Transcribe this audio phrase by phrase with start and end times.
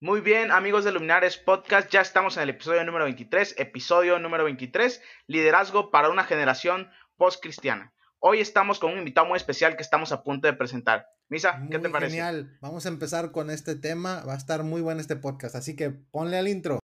[0.00, 4.44] Muy bien, amigos de Luminares Podcast, ya estamos en el episodio número 23, episodio número
[4.44, 7.94] 23, liderazgo para una generación post-cristiana.
[8.18, 11.06] Hoy estamos con un invitado muy especial que estamos a punto de presentar.
[11.30, 12.10] Misa, ¿qué te parece?
[12.10, 15.74] Genial, vamos a empezar con este tema, va a estar muy bueno este podcast, así
[15.74, 16.78] que ponle al intro.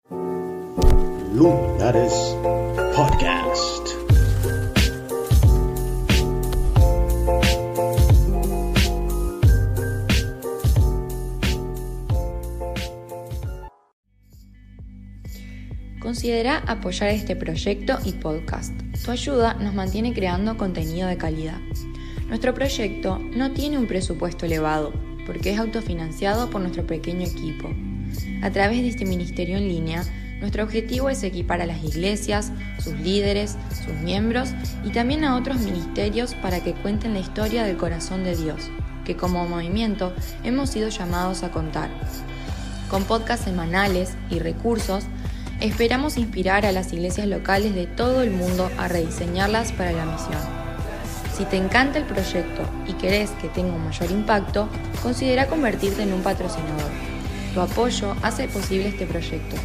[1.33, 2.13] Luminares
[2.95, 3.98] Podcast.
[16.09, 18.73] Considera apoyar este proyecto y podcast.
[19.05, 21.59] Tu ayuda nos mantiene creando contenido de calidad.
[22.27, 24.91] Nuestro proyecto no tiene un presupuesto elevado,
[25.27, 27.69] porque es autofinanciado por nuestro pequeño equipo.
[28.41, 30.03] A través de este ministerio en línea,
[30.39, 34.49] nuestro objetivo es equipar a las iglesias, sus líderes, sus miembros
[34.83, 38.71] y también a otros ministerios para que cuenten la historia del corazón de Dios,
[39.05, 40.11] que como movimiento
[40.43, 41.91] hemos sido llamados a contar.
[42.89, 45.05] Con podcasts semanales y recursos,
[45.61, 50.39] Esperamos inspirar a las iglesias locales de todo el mundo a rediseñarlas para la misión.
[51.35, 54.69] Si te encanta el proyecto y querés que tenga un mayor impacto,
[55.03, 56.89] considera convertirte en un patrocinador.
[57.53, 59.57] Tu apoyo hace posible este proyecto.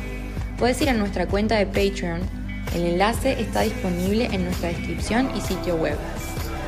[0.59, 2.23] Puedes ir a nuestra cuenta de Patreon,
[2.75, 5.97] el enlace está disponible en nuestra descripción y sitio web.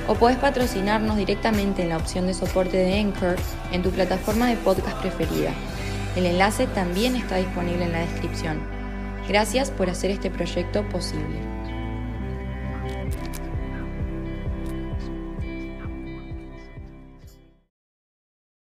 [0.07, 3.35] O puedes patrocinarnos directamente en la opción de soporte de Anchor
[3.73, 5.51] en tu plataforma de podcast preferida.
[6.15, 8.76] El enlace también está disponible en la descripción.
[9.29, 11.41] Gracias por hacer este proyecto posible.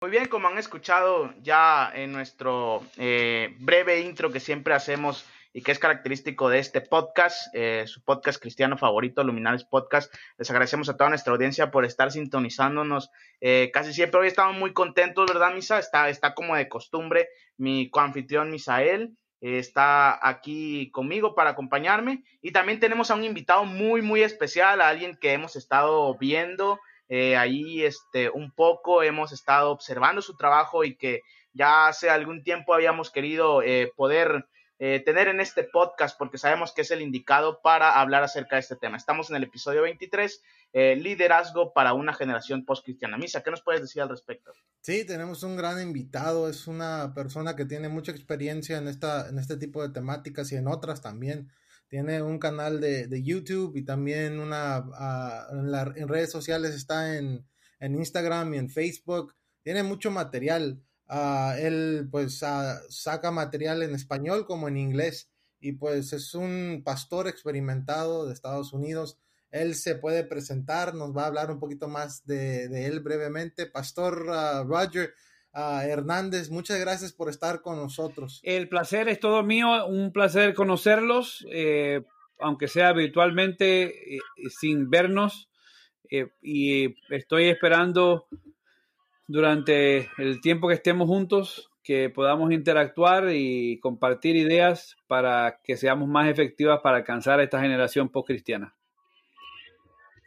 [0.01, 5.63] Muy bien, como han escuchado ya en nuestro eh, breve intro que siempre hacemos y
[5.63, 10.15] que es característico de este podcast, eh, su podcast cristiano favorito, Luminares Podcast.
[10.39, 14.21] Les agradecemos a toda nuestra audiencia por estar sintonizándonos eh, casi siempre.
[14.21, 15.81] Hoy estamos muy contentos, ¿verdad, Misa?
[15.81, 22.23] Está, está como de costumbre mi coanfitrión Misael está aquí conmigo para acompañarme.
[22.41, 26.79] Y también tenemos a un invitado muy, muy especial, a alguien que hemos estado viendo
[27.09, 31.21] eh, ahí este, un poco, hemos estado observando su trabajo y que
[31.53, 34.47] ya hace algún tiempo habíamos querido eh, poder
[34.85, 38.63] eh, tener en este podcast porque sabemos que es el indicado para hablar acerca de
[38.63, 38.97] este tema.
[38.97, 43.17] Estamos en el episodio 23 eh, liderazgo para una generación post-cristiana.
[43.17, 44.51] Misa, ¿qué nos puedes decir al respecto?
[44.81, 49.39] Sí, tenemos un gran invitado, es una persona que tiene mucha experiencia en, esta, en
[49.39, 51.53] este tipo de temáticas y en otras también.
[51.87, 55.47] Tiene un canal de, YouTube y también una ah,
[55.95, 57.47] en, redes sociales, está en,
[57.81, 59.37] Instagram y en Facebook.
[59.63, 60.83] Tiene mucho material.
[61.09, 65.31] Ah, él pues ah, saca material en español como en inglés
[65.61, 69.19] y pues es un pastor experimentado de Estados Unidos
[69.53, 73.67] él se puede presentar, nos va a hablar un poquito más de, él brevemente.
[73.67, 75.13] Pastor uh, Roger
[75.53, 78.41] uh, Hernández, muchas gracias por estar con nosotros.
[78.43, 82.03] El placer es todo mío, un placer conocerlos, eh,
[82.41, 84.21] aunque sea virtualmente, eh,
[84.59, 85.51] sin vernos.
[86.11, 88.27] Eh, y estoy esperando
[89.27, 96.09] durante el tiempo que estemos juntos que podamos interactuar y compartir ideas para que seamos
[96.09, 98.75] más efectivas para alcanzar a esta generación post-cristiana.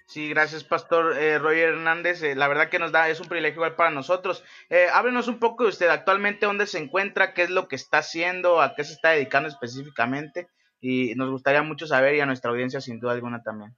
[0.08, 2.22] Sí, gracias, Pastor eh, Roger Hernández.
[2.22, 4.44] Eh, la verdad que nos da, es un privilegio igual para nosotros.
[4.70, 8.00] Eh, háblenos un poco de usted actualmente, dónde se encuentra, qué es lo que está
[8.00, 10.48] haciendo, a qué se está dedicando específicamente.
[10.80, 13.76] Y nos gustaría mucho saber y a nuestra audiencia sin duda alguna también.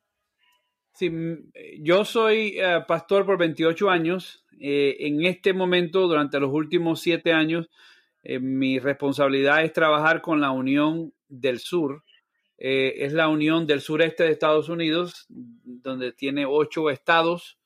[0.98, 1.12] Sí,
[1.80, 4.44] yo soy eh, pastor por 28 años.
[4.60, 7.70] en este momento, durante los últimos siete años,
[8.24, 12.04] mi responsabilidad es trabajar con la Unión del Sur,
[12.58, 17.60] eh, es la unión del sureste de Estados Unidos, donde tiene ocho estados,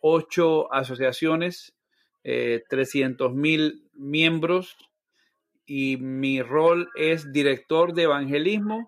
[0.00, 1.74] ocho asociaciones,
[2.22, 4.76] eh, 300 mil miembros
[5.66, 8.86] y mi rol es director de evangelismo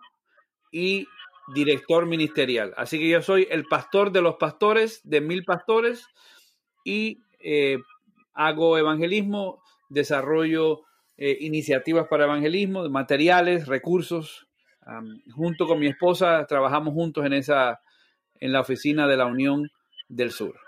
[0.70, 1.06] y
[1.54, 2.74] director ministerial.
[2.76, 6.06] Así que yo soy el pastor de los pastores, de mil pastores,
[6.84, 7.78] y eh,
[8.34, 10.82] hago evangelismo, desarrollo
[11.16, 14.46] eh, iniciativas para evangelismo, materiales, recursos,
[15.36, 17.80] junto con mi esposa trabajamos juntos en esa
[18.40, 19.70] en la oficina de la Unión
[20.08, 20.58] del Sur.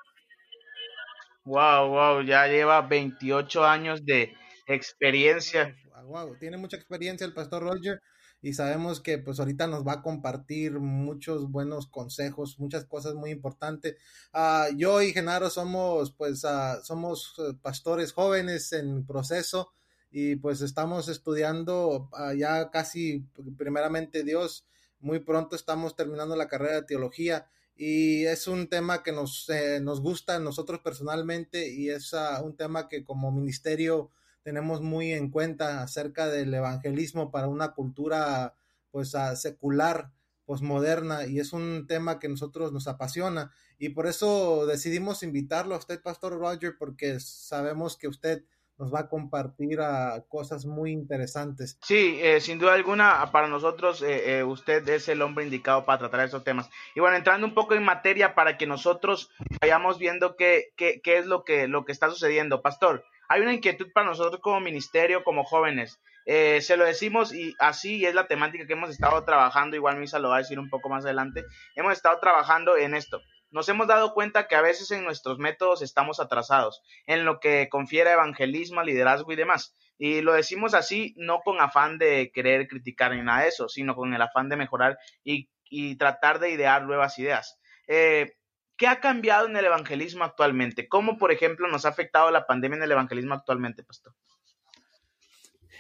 [1.45, 4.35] Wow, wow, ya lleva 28 años de
[4.67, 5.75] experiencia.
[6.05, 8.01] Wow, tiene mucha experiencia el pastor Roger
[8.43, 13.31] y sabemos que pues ahorita nos va a compartir muchos buenos consejos, muchas cosas muy
[13.31, 13.97] importantes.
[14.33, 19.73] Ah, yo y Genaro somos pues uh, somos eh, pastores jóvenes en proceso
[20.11, 23.25] y pues estamos estudiando ah, ya casi
[23.57, 24.67] primeramente Dios,
[24.99, 27.47] muy pronto estamos terminando la carrera de teología
[27.77, 32.43] y es un tema que nos, eh, nos gusta a nosotros personalmente y es ah,
[32.43, 34.11] un tema que como ministerio
[34.43, 38.55] tenemos muy en cuenta acerca del evangelismo para una cultura
[38.91, 40.11] pues secular,
[40.45, 45.79] posmoderna y es un tema que nosotros nos apasiona y por eso decidimos invitarlo a
[45.79, 48.45] usted, Pastor Roger, porque sabemos que usted
[48.79, 51.79] nos va a compartir a cosas muy interesantes.
[51.83, 55.99] Sí, eh, sin duda alguna, para nosotros eh, eh, usted es el hombre indicado para
[55.99, 56.71] tratar esos temas.
[56.95, 59.31] Y bueno, entrando un poco en materia para que nosotros
[59.61, 62.63] vayamos viendo qué, qué, qué es lo que, lo que está sucediendo.
[62.63, 66.01] Pastor, hay una inquietud para nosotros como ministerio, como jóvenes.
[66.27, 70.29] se lo decimos y así es la temática que hemos estado trabajando, igual Misa lo
[70.29, 73.21] va a decir un poco más adelante, hemos estado trabajando en esto
[73.53, 77.69] nos hemos dado cuenta que a veces en nuestros métodos estamos atrasados, en lo que
[77.69, 79.77] confiere evangelismo, liderazgo y demás.
[79.99, 83.95] Y lo decimos así no con afán de querer criticar ni nada de eso, sino
[83.95, 85.49] con el afán de mejorar y,
[85.97, 87.59] tratar de idear nuevas ideas.
[87.87, 88.35] Eh,
[88.77, 90.89] ¿Qué ha cambiado en el evangelismo actualmente?
[90.89, 94.15] ¿Cómo, por ejemplo, nos ha afectado la pandemia en el evangelismo actualmente, Pastor?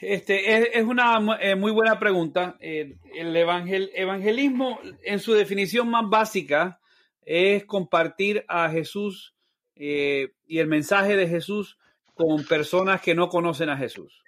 [0.00, 2.56] Este, es, una eh, muy buena pregunta.
[2.60, 6.80] el evangelismo, en su definición más básica,
[7.24, 9.34] es compartir a Jesús
[9.76, 11.78] eh, y el mensaje de Jesús
[12.14, 14.22] con personas que no conocen a Jesús.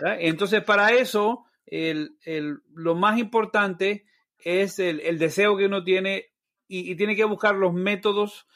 [0.00, 4.06] Entonces, para eso, lo más importante
[4.38, 6.26] es el, deseo que uno tiene
[6.68, 8.46] y, tiene que buscar los métodos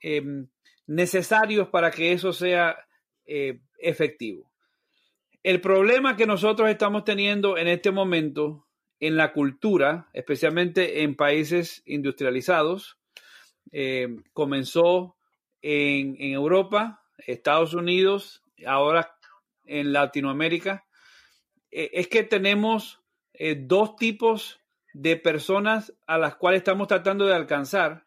[0.00, 0.48] em,
[0.86, 2.76] necesarios para que eso sea
[3.26, 4.50] eh, efectivo.
[5.42, 8.66] El problema que nosotros estamos teniendo en este momento
[9.00, 12.98] en la cultura, especialmente en países industrializados,
[13.70, 15.16] eh, comenzó
[15.62, 19.14] en, Europa, Estados Unidos, ahora
[19.64, 20.86] en Latinoamérica,
[21.70, 23.00] eh, es que tenemos
[23.34, 24.60] eh, dos tipos
[24.98, 28.04] de personas a las cuales estamos tratando de alcanzar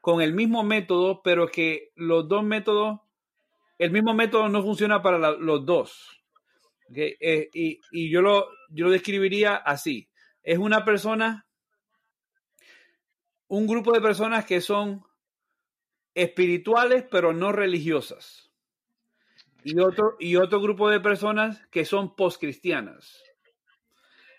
[0.00, 2.98] con el mismo método, pero que los dos métodos,
[3.78, 6.24] el mismo método no funciona para los dos.
[6.90, 10.08] y, y yo, lo, yo lo describiría así.
[10.42, 11.46] Es una persona
[13.46, 15.04] un grupo de personas que son
[16.16, 18.50] espirituales pero no religiosas.
[19.62, 23.22] Y otro, y otro grupo de personas que son postcristianas.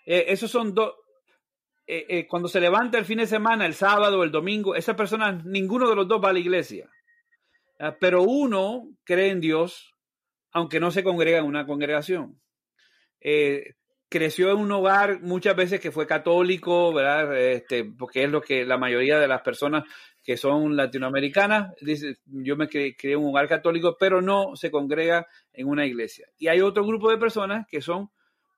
[0.04, 0.94] Eh, esos son dos.
[1.86, 5.44] Eh, eh, cuando se levanta el fin de semana, el sábado, el domingo, esas personas,
[5.44, 6.90] ninguno de los dos va a la iglesia.
[7.78, 9.94] Ah, pero uno cree en Dios,
[10.52, 12.40] aunque no se congrega en una congregación
[14.08, 17.36] creció en un hogar muchas veces que fue católico, ¿verdad?
[17.36, 19.84] Este, porque es lo que la mayoría de las personas
[20.22, 25.26] que son latinoamericanas, dice, yo me crié en un hogar católico, pero no se congrega
[25.52, 26.26] en una iglesia.
[26.36, 28.10] Y hay otro grupo de personas que son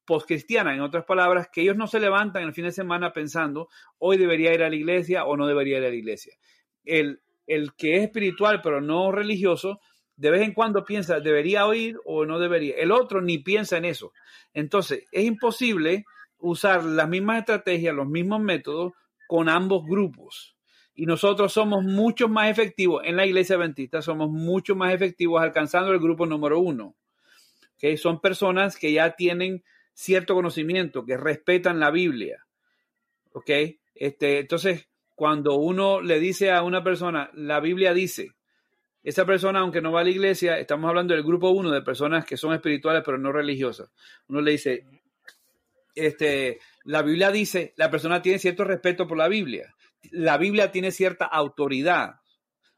[0.08, 3.68] postcristianas, en otras palabras, que ellos no se levantan el fin de semana pensando,
[3.98, 6.34] hoy debería ir a la iglesia o no debería ir a la iglesia.
[6.82, 9.80] El, el que es espiritual pero no religioso,
[10.16, 12.74] de vez en cuando piensa, ¿debería oír o no debería?
[12.76, 14.12] El otro ni piensa en eso.
[14.54, 16.06] Entonces, es imposible
[16.38, 18.94] usar las mismas estrategias, los mismos métodos
[19.26, 20.56] con ambos grupos.
[20.94, 25.92] Y nosotros somos mucho más efectivos en la iglesia adventista, somos mucho más efectivos alcanzando
[25.92, 26.96] el grupo número uno.
[27.78, 29.62] que Son personas que ya tienen
[29.98, 32.46] cierto conocimiento, que respetan la Biblia.
[33.32, 33.50] ¿Ok?
[33.96, 38.36] Este, entonces, cuando uno le dice a una persona, la Biblia dice,
[39.02, 42.24] esa persona, aunque no va a la iglesia, estamos hablando del grupo uno de personas
[42.24, 43.90] que son espirituales pero no religiosas.
[44.28, 44.86] Uno le dice,
[45.96, 49.74] este, la Biblia dice, la persona tiene cierto respeto por la Biblia.
[50.12, 52.20] La Biblia tiene cierta autoridad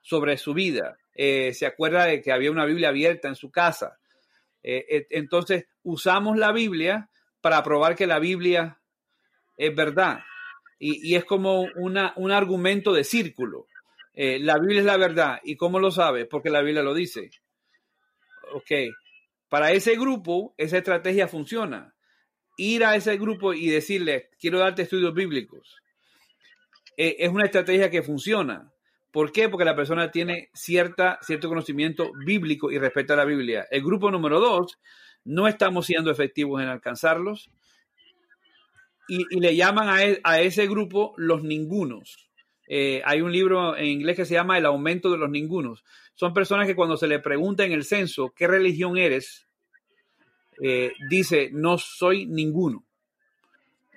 [0.00, 0.96] sobre su vida.
[1.14, 3.99] Eh, se acuerda de que había una Biblia abierta en su casa.
[4.62, 7.08] Eh, entonces, usamos la Biblia
[7.40, 8.80] para probar que la Biblia
[9.56, 10.20] es verdad.
[10.78, 13.66] Y, es como una, un argumento de círculo.
[14.14, 15.40] Eh, la Biblia es la verdad.
[15.44, 16.24] ¿Y cómo lo sabe?
[16.24, 17.30] Porque la Biblia lo dice.
[18.52, 18.70] Ok.
[19.50, 21.94] Para ese grupo, esa estrategia funciona.
[22.56, 25.82] Ir a ese grupo y decirle, quiero darte estudios bíblicos.
[26.96, 28.72] Eh, es una estrategia que funciona.
[29.10, 29.48] ¿Por qué?
[29.48, 33.66] Porque la persona tiene cierta, cierto conocimiento bíblico y respeta la Biblia.
[33.70, 34.78] El grupo número dos,
[35.24, 37.50] no estamos siendo efectivos en alcanzarlos.
[39.08, 42.30] Y, le llaman a, e, a ese grupo los ningunos.
[42.68, 45.84] Eh, hay un libro en inglés que se llama El aumento de los ningunos.
[46.14, 49.48] Son personas que cuando se le pregunta en el censo qué religión eres,
[50.62, 52.84] eh, dice no soy ninguno.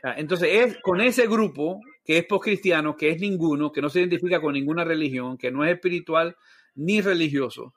[0.01, 4.41] Entonces es con ese grupo que es poscristiano, que es ninguno, que no se identifica
[4.41, 6.35] con ninguna religión, que no es espiritual
[6.75, 7.73] ni religioso.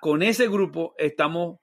[0.00, 1.58] Con ese grupo estamos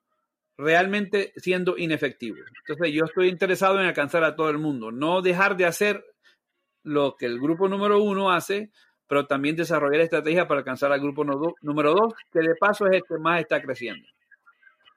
[0.58, 2.42] realmente siendo inefectivos.
[2.60, 6.06] Entonces yo estoy interesado en alcanzar a todo el mundo, no dejar de hacer
[6.84, 8.72] lo que el grupo número uno hace,
[9.08, 13.04] pero también desarrollar estrategias para alcanzar al grupo número dos, que de paso es el
[13.04, 14.08] que más está creciendo.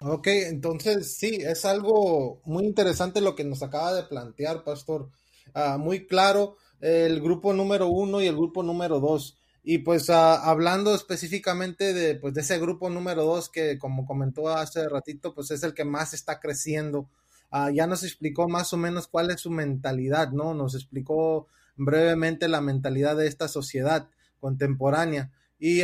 [0.00, 5.08] Ok, entonces sí, es algo muy interesante lo que nos acaba de plantear, Pastor.
[5.54, 9.38] Ah, muy claro el grupo número uno y el grupo número dos.
[9.66, 14.48] Y pues ah, hablando específicamente de, pues, de ese grupo número dos que como comentó
[14.48, 17.08] hace ratito, pues es el que más está creciendo.
[17.50, 20.52] Ah, ya nos explicó más o menos cuál es su mentalidad, ¿no?
[20.52, 25.30] Nos explicó brevemente la mentalidad de esta sociedad contemporánea.
[25.58, 25.82] Y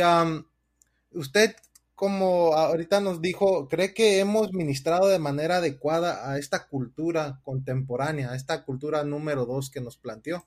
[1.13, 1.55] usted,
[1.95, 8.31] como ahorita nos dijo, ¿cree que hemos ministrado de manera adecuada a esta cultura contemporánea,
[8.31, 10.45] a esta cultura número dos que nos planteó?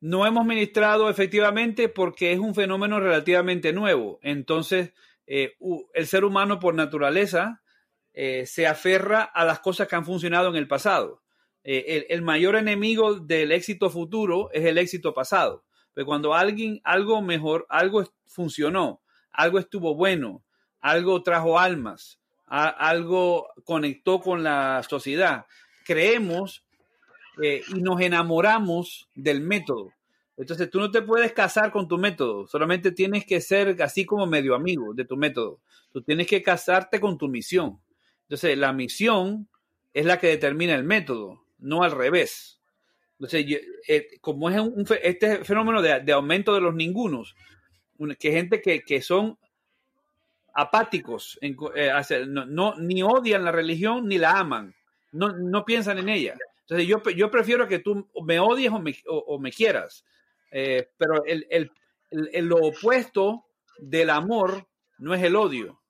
[0.00, 4.18] No hemos ministrado efectivamente porque es un fenómeno relativamente nuevo.
[4.22, 4.92] Entonces,
[5.26, 5.56] eh,
[5.94, 7.62] el ser humano por naturaleza
[8.12, 11.22] eh, se aferra a las cosas que han funcionado en el pasado.
[11.62, 15.64] Eh, el, mayor enemigo del éxito futuro es el éxito pasado.
[15.92, 20.42] Pero cuando alguien, algo mejor, algo funcionó, algo estuvo bueno,
[20.80, 25.46] algo trajo almas, algo conectó con la sociedad,
[25.84, 26.64] creemos
[27.42, 29.92] eh, y nos enamoramos del método.
[30.36, 34.26] Entonces tú no te puedes casar con tu método, solamente tienes que ser así como
[34.26, 35.60] medio amigo de tu método.
[35.92, 37.78] Tú tienes que casarte con tu misión.
[38.22, 39.48] Entonces la misión
[39.92, 42.60] es la que determina el método, no al revés.
[43.18, 43.44] Entonces,
[43.86, 47.36] eh, como es un, este fenómeno de, aumento de los ningunos,
[48.18, 49.36] que gente que, que son
[50.54, 51.92] apáticos, eh,
[52.26, 54.74] no, ni odian la religión ni la aman,
[55.12, 56.36] no, no piensan en ella.
[56.70, 58.70] Entonces yo, yo prefiero que tú me odies
[59.06, 60.04] o me, quieras,
[60.52, 63.44] eh, pero el, el, lo opuesto
[63.78, 65.82] del amor no es el odio.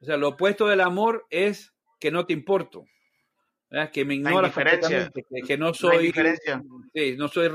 [0.00, 2.86] O sea, lo opuesto del amor es que no te importo.
[3.92, 6.12] Que me ignoras que, que, no soy...
[6.92, 7.48] Sí, no soy...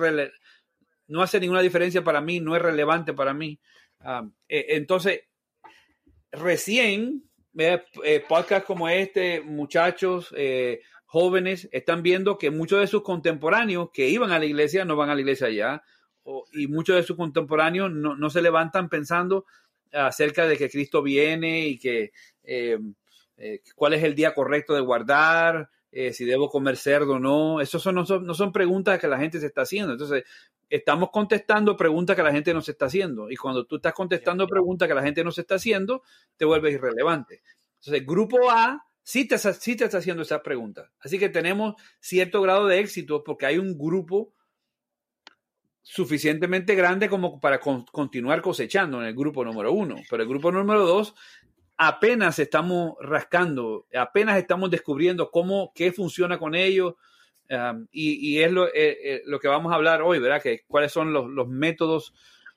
[1.07, 3.59] no hace ninguna diferencia para mí, no es relevante para mí.
[3.99, 5.23] Ah, eh, entonces,
[6.31, 10.33] recién, eh, podcasts como este, muchachos,
[11.15, 15.09] jóvenes están viendo que muchos de sus contemporáneos que iban a la iglesia no van
[15.09, 15.81] a la iglesia ya,
[16.51, 19.45] y muchos de sus contemporáneos no, se levantan pensando
[19.93, 22.11] acerca de que Cristo viene y que
[22.43, 22.77] eh,
[23.37, 27.61] eh, cuál es el día correcto de guardar, eh, si debo comer cerdo o no.
[27.61, 29.93] Esas no, son, no son preguntas que la gente se está haciendo.
[29.93, 30.25] Entonces,
[30.69, 33.31] estamos contestando preguntas que la gente no se está haciendo.
[33.31, 36.03] Y cuando tú estás contestando preguntas que la gente no se está haciendo,
[36.35, 37.41] te vuelves irrelevante.
[37.79, 40.89] Entonces, grupo A sí te, está haciendo esas preguntas.
[40.99, 44.33] Así que tenemos cierto grado de éxito porque hay un grupo
[45.83, 49.97] suficientemente grande como para continuar cosechando en el grupo número uno.
[50.09, 51.13] Pero el grupo número dos
[51.77, 56.95] apenas estamos rascando, apenas estamos descubriendo cómo, qué funciona con ellos.
[57.47, 60.41] Um, y, es lo, eh, eh, lo, que vamos a hablar hoy, ¿verdad?
[60.41, 62.11] Que cuáles son los, los métodos,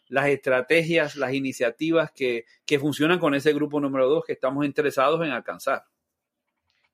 [0.08, 5.20] las estrategias, las iniciativas que, que funcionan con ese grupo número dos que estamos interesados
[5.26, 5.84] en alcanzar.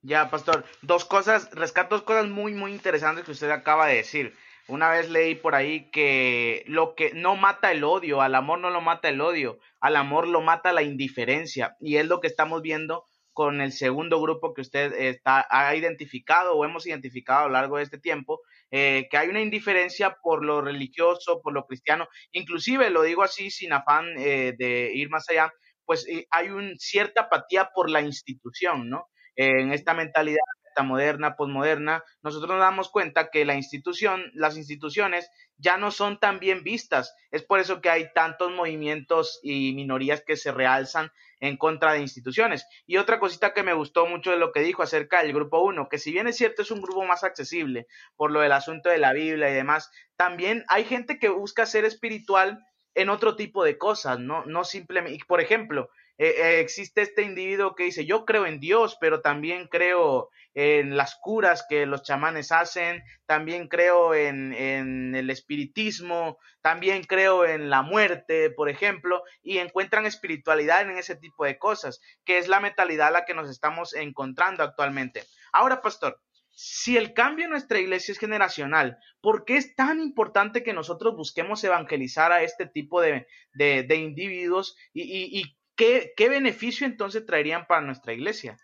[0.06, 4.34] Ya, pastor, dos cosas, rescato dos cosas muy, muy interesantes que usted acaba de decir.
[4.68, 8.68] Una vez leí por ahí que lo que no mata el odio, al amor no
[8.68, 11.74] lo mata el odio, al amor lo mata la indiferencia.
[11.80, 16.54] Y es lo que estamos viendo con el segundo grupo que usted está, ha identificado
[16.54, 20.44] o hemos identificado a lo largo de este tiempo, eh, que hay una indiferencia por
[20.44, 25.30] lo religioso, por lo cristiano, inclusive lo digo así sin afán eh, de ir más
[25.30, 25.50] allá,
[25.86, 29.08] pues eh, hay una cierta apatía por la institución, ¿no?
[29.36, 30.44] En esta mentalidad
[30.82, 36.40] moderna, posmoderna, nosotros nos damos cuenta que la institución, las instituciones ya no son tan
[36.40, 37.14] bien vistas.
[37.30, 42.00] Es por eso que hay tantos movimientos y minorías que se realzan en contra de
[42.00, 42.66] instituciones.
[42.86, 45.88] Y otra cosita que me gustó mucho de lo que dijo acerca del grupo 1,
[45.88, 47.86] que si bien es cierto es un grupo más accesible
[48.16, 51.84] por lo del asunto de la Biblia y demás, también hay gente que busca ser
[51.84, 52.58] espiritual
[52.94, 57.74] en otro tipo de cosas, no, no simplemente, por ejemplo, eh, eh, existe este individuo
[57.74, 62.52] que dice, yo creo en Dios, pero también creo en las curas que los chamanes
[62.52, 69.58] hacen, también creo en, en el espiritismo, también creo en la muerte, por ejemplo, y
[69.58, 73.50] encuentran espiritualidad en ese tipo de cosas, que es la mentalidad a la que nos
[73.50, 75.24] estamos encontrando actualmente.
[75.52, 76.20] Ahora, pastor,
[76.56, 81.16] si el cambio en nuestra iglesia es generacional, ¿por qué es tan importante que nosotros
[81.16, 85.02] busquemos evangelizar a este tipo de, de, individuos y,
[85.40, 88.56] y, ¿qué, beneficio entonces traerían para nuestra iglesia?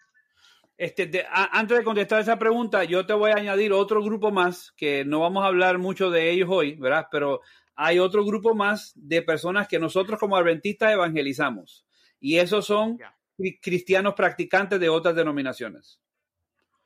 [0.77, 5.05] Este, antes de contestar esa pregunta, yo te voy a añadir otro grupo más, que
[5.05, 7.09] no vamos a hablar mucho de ellos hoy, ¿verdad?
[7.11, 7.43] Pero
[7.75, 11.85] hay otro grupo más de personas que nosotros como adventistas evangelizamos.
[12.19, 12.99] Y esos son
[13.61, 16.01] cristianos practicantes de otras denominaciones.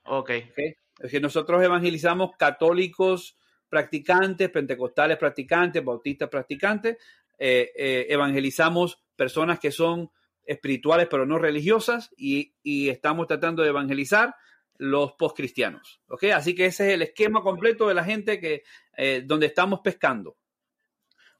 [0.04, 0.30] Ok.
[0.50, 0.74] okay.
[0.98, 3.36] Es que nosotros evangelizamos católicos
[3.68, 6.96] practicantes, pentecostales practicantes, bautistas practicantes,
[7.38, 10.10] eh, eh, evangelizamos personas que son
[10.46, 12.54] espirituales pero no religiosas y,
[12.88, 14.34] estamos tratando de evangelizar
[14.76, 16.02] los postcristianos.
[16.08, 16.24] ¿ok?
[16.34, 18.62] Así que ese es el esquema completo de la gente que,
[18.96, 20.36] eh, donde estamos pescando.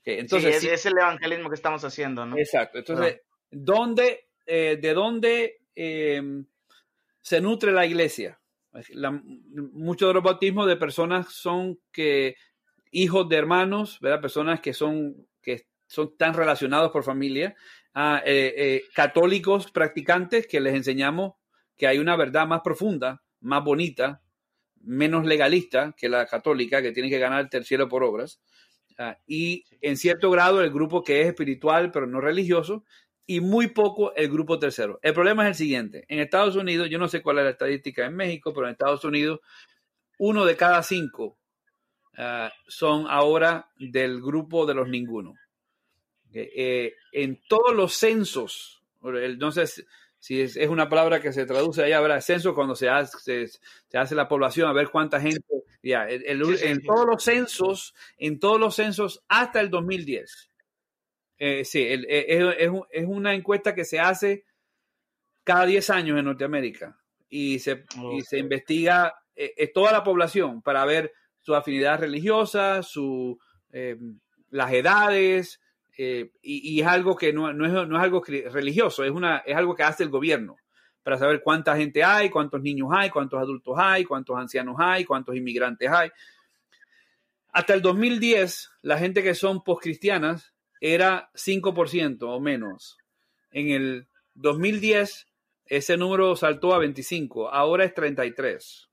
[0.04, 2.36] entonces, sí, es, el evangelismo que estamos haciendo, ¿no?
[2.38, 2.78] Exacto.
[2.78, 6.46] Entonces, ¿dónde, eh, ¿de dónde em,
[7.20, 8.38] se nutre la iglesia?
[9.72, 12.34] muchos de los bautismos de personas son que
[12.90, 14.20] hijos de hermanos, ¿verdad?
[14.20, 15.26] Personas que son,
[15.94, 17.54] son tan relacionados por familia,
[17.94, 21.34] a eh, eh, católicos practicantes que les enseñamos
[21.76, 24.22] que hay una verdad más profunda, más bonita,
[24.80, 28.40] menos legalista que la católica, que tiene que ganar el cielo por obras.
[28.98, 32.84] Ah, y en cierto grado el grupo que es espiritual pero no religioso,
[33.26, 34.98] y muy poco el grupo tercero.
[35.02, 36.04] El problema es el siguiente.
[36.08, 39.04] En Estados Unidos, yo no sé cuál es la estadística en México, pero en Estados
[39.04, 39.40] Unidos,
[40.18, 41.38] uno de cada cinco
[42.18, 45.34] ah, son ahora del grupo de los ninguno.
[46.34, 49.86] Eh, en todos los censos, entonces,
[50.18, 54.14] si es, una palabra que se traduce allá, habrá censo cuando se hace, se, hace
[54.14, 55.44] la población, a ver cuánta gente,
[55.82, 60.50] ya, en todos los censos, en todos los censos hasta el 2010
[61.38, 62.54] eh, sí, eh,
[62.90, 64.44] es, una encuesta que se hace
[65.42, 66.98] cada 10 años en Norteamérica
[67.28, 67.84] y se,
[68.26, 73.38] se investiga eh, toda la población para ver su afinidad religiosa, su,
[74.48, 75.60] las edades,
[75.96, 79.74] y, es algo que no, no, es, no, es, algo religioso, es, una, es algo
[79.74, 80.56] que hace el gobierno
[81.02, 85.36] para saber cuánta gente hay, cuántos niños hay, cuántos adultos hay, cuántos ancianos hay, cuántos
[85.36, 86.10] inmigrantes hay.
[87.52, 92.98] Hasta el 2010, la gente que son postcristianas era 5% o menos.
[93.52, 95.28] En el 2010
[95.66, 98.88] ese número saltó a 25, ahora es 33.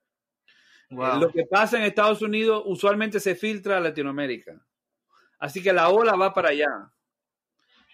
[0.90, 4.62] Lo que pasa en Estados Unidos usualmente se filtra a Latinoamérica.
[5.42, 6.70] Así que la ola va para allá.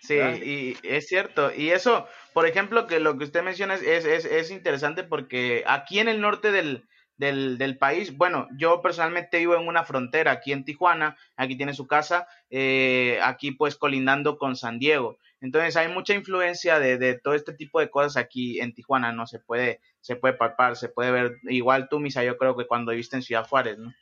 [0.01, 1.51] Sí, y es cierto.
[1.55, 5.99] Y eso, por ejemplo, que lo que usted menciona es, es, es interesante porque aquí
[5.99, 8.15] en el norte del, del, del, país.
[8.15, 13.19] Bueno, yo personalmente vivo en una frontera aquí en Tijuana, aquí tiene su casa, eh,
[13.23, 15.17] aquí pues colindando con San Diego.
[15.39, 19.25] Entonces hay mucha influencia de, de, todo este tipo de cosas aquí en Tijuana, ¿no?
[19.25, 22.91] Se puede, se puede palpar, se puede ver, igual tú, Misa, yo creo que cuando
[22.91, 23.93] viviste en Ciudad Juárez, ¿no?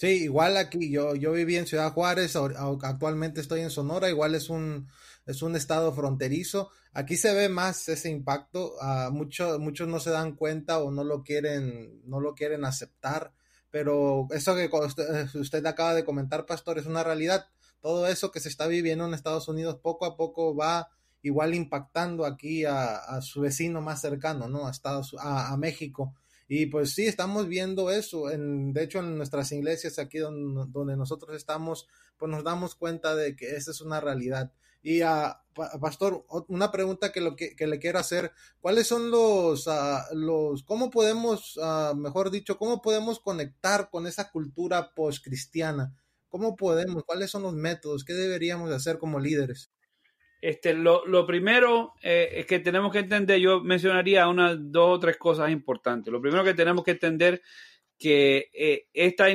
[0.00, 4.48] Sí, igual aquí, yo, yo viví en Ciudad Juárez, actualmente estoy en Sonora, igual es
[4.48, 4.88] un,
[5.26, 6.70] es un estado fronterizo.
[6.94, 8.76] Aquí se ve más ese impacto.
[8.80, 13.34] Uh, muchos no se dan cuenta o no lo quieren, no lo quieren aceptar.
[13.70, 14.70] Pero eso que
[15.38, 17.48] usted, acaba de comentar, Pastor, es una realidad.
[17.82, 20.88] Todo eso que se está viviendo en Estados Unidos poco a poco va
[21.20, 24.66] igual impactando aquí a, su vecino más cercano, ¿no?
[24.66, 26.14] A, Estados, a, México.
[26.52, 28.28] Y pues sí, estamos viendo eso.
[28.28, 31.86] En, de hecho, en nuestras iglesias aquí donde, donde, nosotros estamos,
[32.18, 34.52] pues nos damos cuenta de que esa es una realidad.
[34.82, 35.44] Y a
[35.80, 40.90] Pastor, una pregunta que, lo que, le quiero hacer, ¿cuáles son los, uh, los cómo
[40.90, 45.94] podemos, uh, mejor dicho, cómo podemos conectar con esa cultura post-cristiana?
[46.28, 47.04] ¿Cómo podemos?
[47.04, 48.04] ¿Cuáles son los métodos?
[48.04, 49.70] ¿Qué deberíamos hacer como líderes?
[50.40, 55.00] Este, lo, lo primero eh, es que tenemos que entender, yo mencionaría unas dos o
[55.00, 56.10] tres cosas importantes.
[56.10, 57.42] Lo primero que tenemos que entender
[57.98, 59.26] que eh, esta,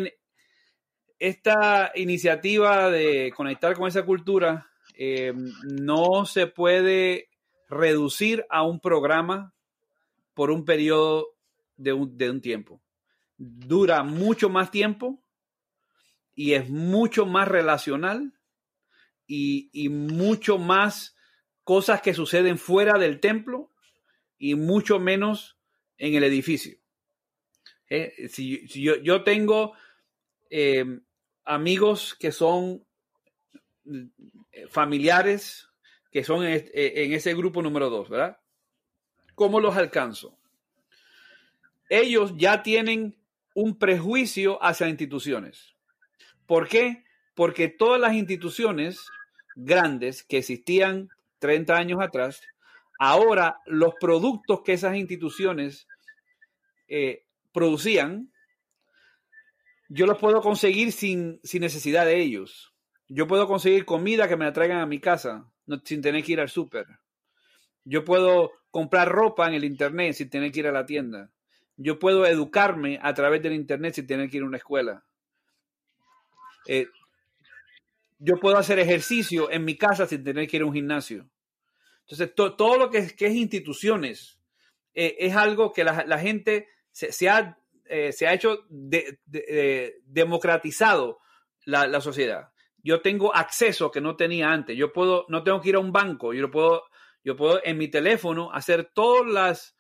[1.20, 7.30] esta iniciativa de conectar con esa cultura eh, no se puede
[7.70, 9.54] reducir a un programa
[10.34, 11.28] por un periodo
[11.78, 12.82] de un, tiempo.
[13.38, 15.22] Dura mucho más tiempo
[16.34, 18.34] y es mucho más relacional
[19.28, 21.16] y, mucho más
[21.64, 23.72] cosas que suceden fuera del templo
[24.38, 25.58] y mucho menos
[25.98, 26.78] en el edificio.
[27.90, 29.74] Eh, si, yo, tengo
[30.50, 31.00] eh,
[31.44, 32.86] amigos que son
[34.70, 35.70] familiares
[36.16, 38.40] que son eh, en ese grupo número dos, ¿verdad?
[39.36, 40.40] ¿Cómo los alcanzo?
[41.90, 43.18] Ellos ya tienen
[43.54, 45.76] un prejuicio hacia instituciones.
[46.46, 47.04] ¿Por qué?
[47.34, 49.06] Porque todas las instituciones
[49.56, 52.42] grandes que existían 30 años atrás,
[53.00, 55.88] ahora los productos que esas instituciones
[56.88, 58.32] eh, producían,
[59.90, 62.74] yo los puedo conseguir sin, sin necesidad de ellos.
[63.08, 65.50] Yo puedo conseguir comida que me la traigan a mi casa
[65.84, 66.86] sin tener que ir al súper.
[67.84, 71.30] Yo puedo comprar ropa en el internet sin tener que ir a la tienda.
[71.78, 75.04] Yo puedo educarme a través del internet sin tener que ir a una escuela.
[76.68, 76.88] Eh,
[78.18, 81.30] yo puedo hacer ejercicio en mi casa sin tener que ir a un gimnasio.
[82.02, 84.40] Entonces, todo lo que es, que es instituciones
[84.94, 88.66] eh, es algo que la, gente se, ha, eh, se, ha, hecho
[90.06, 91.20] democratizado
[91.66, 92.52] la, la sociedad
[92.86, 94.78] yo tengo acceso que no tenía antes.
[94.78, 96.84] Yo puedo, no tengo que ir a un banco, yo puedo,
[97.24, 99.75] yo puedo en mi teléfono hacer todas las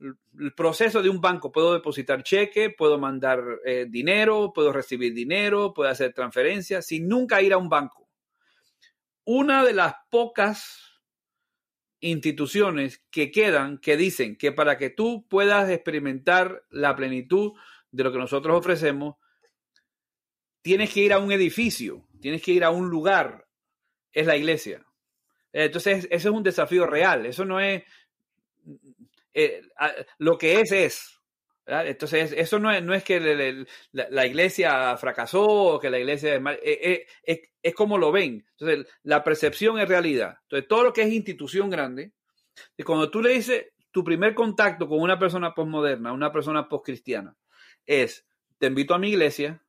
[0.00, 1.52] el proceso de un banco.
[1.52, 7.42] Puedo depositar cheque, puedo mandar eh, dinero, puedo recibir dinero, puedo hacer transferencias sin nunca
[7.42, 8.08] ir a un banco.
[9.24, 11.00] Una de las pocas
[12.00, 17.52] instituciones que quedan que dicen que para que tú puedas experimentar la plenitud
[17.90, 19.16] de lo que nosotros ofrecemos,
[20.60, 23.46] tienes que ir a un edificio, tienes que ir a un lugar,
[24.12, 24.84] es la iglesia.
[25.52, 27.84] Entonces, eso es un desafío real, eso no es
[29.34, 29.62] eh,
[30.18, 31.20] lo que es es.
[31.66, 36.40] Entonces, eso no es, no es que la, iglesia fracasó o que la iglesia es
[36.40, 38.46] mal, eh, eh, es, como lo ven.
[38.50, 40.36] Entonces, la percepción es realidad.
[40.42, 42.12] Entonces, todo lo que es institución grande,
[42.76, 47.34] y cuando tú le dices tu primer contacto con una persona postmoderna, una persona postcristiana,
[47.86, 48.26] es,
[48.58, 49.62] te invito a mi iglesia,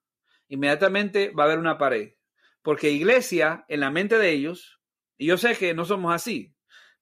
[0.50, 2.14] inmediatamente va a haber una pared.
[2.62, 4.82] Porque iglesia, en la mente de ellos,
[5.18, 6.55] y yo sé que no somos así,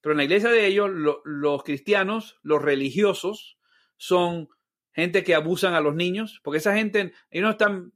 [0.04, 0.92] pero en la iglesia de ellos,
[1.24, 3.58] los cristianos, los religiosos,
[3.96, 4.50] son
[4.92, 7.94] gente que abusan a los niños, porque esa gente, ellos no están,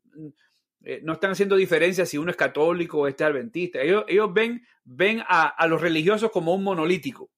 [0.86, 3.82] eh, no están haciendo diferencia si uno es católico o este adventista.
[3.82, 7.30] Ellos, ellos ven, ven a, los religiosos como un monolítico.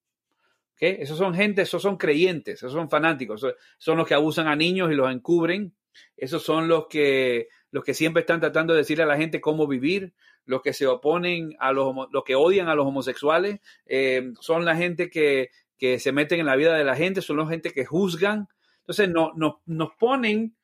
[0.79, 3.43] Esos son gente, esos son creyentes, esos son fanáticos,
[3.79, 5.73] son los que abusan a niños y los encubren.
[6.15, 9.65] Esos son los que, los que siempre están tratando de decirle a la gente cómo
[9.65, 10.13] vivir
[10.50, 14.76] los que se oponen a los, los que odian a los homosexuales, eh, son la
[14.76, 18.50] gente que, se meten en la vida de la gente, son la gente que juzgan.
[18.80, 20.56] Entonces no, nos ponen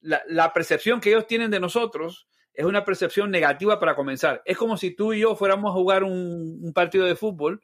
[0.00, 4.42] la, percepción que ellos tienen de nosotros es una percepción negativa para comenzar.
[4.44, 7.60] Es como si tú y yo fuéramos a jugar un, partido de fútbol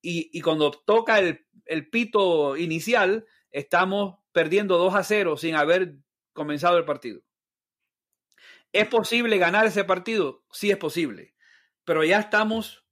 [0.00, 5.96] y, cuando toca el, el, pito inicial, estamos perdiendo 2 a 0 sin haber
[6.32, 7.25] comenzado el partido.
[8.76, 10.44] ¿Es posible ganar ese partido?
[10.52, 11.34] Sí es posible,
[11.86, 12.84] pero ya estamos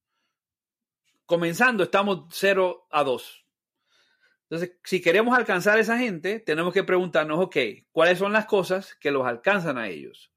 [1.27, 3.47] comenzando, estamos 0 a 2.
[4.44, 7.57] Entonces, si queremos alcanzar a esa gente, tenemos que preguntarnos, ok,
[7.92, 10.33] ¿cuáles son las cosas que los alcanzan a ellos?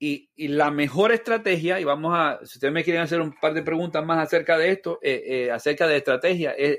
[0.00, 3.62] Y, la mejor estrategia, y vamos a, si ustedes me quieren hacer un par de
[3.62, 6.78] preguntas más acerca de esto, eh, eh, acerca de estrategia, es,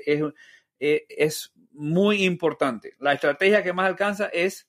[0.78, 2.96] es, muy importante.
[2.98, 4.68] La estrategia que más alcanza es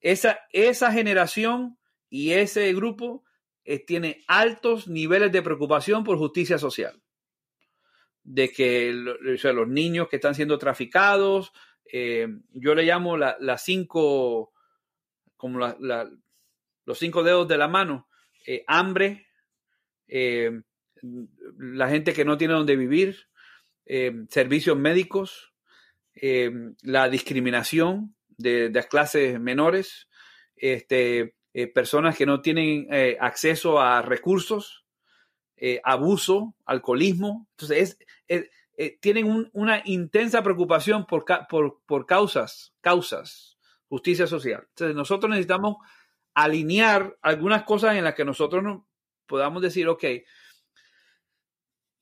[0.00, 1.76] esa generación
[2.10, 3.24] y ese grupo
[3.64, 7.00] eh, tiene altos niveles de preocupación por justicia social.
[8.22, 11.52] De que los niños que están siendo traficados,
[11.90, 14.52] eh, yo le llamo las cinco,
[15.36, 18.08] como los cinco dedos de la mano,
[18.46, 19.26] eh, hambre,
[20.08, 23.28] la gente que no tiene donde vivir,
[24.28, 25.52] servicios médicos,
[26.82, 30.08] la discriminación de, de, las clases menores,
[30.56, 34.84] este, eh, personas que no tienen eh, acceso a recursos,
[35.56, 37.48] eh, abuso, alcoholismo.
[37.52, 37.98] Entonces,
[39.00, 41.26] tienen una intensa preocupación por,
[41.86, 43.58] por, causas, causas,
[43.88, 44.64] justicia social.
[44.68, 45.76] Entonces, nosotros necesitamos
[46.32, 48.86] alinear algunas cosas en las que nosotros no
[49.26, 50.04] podamos decir, ok,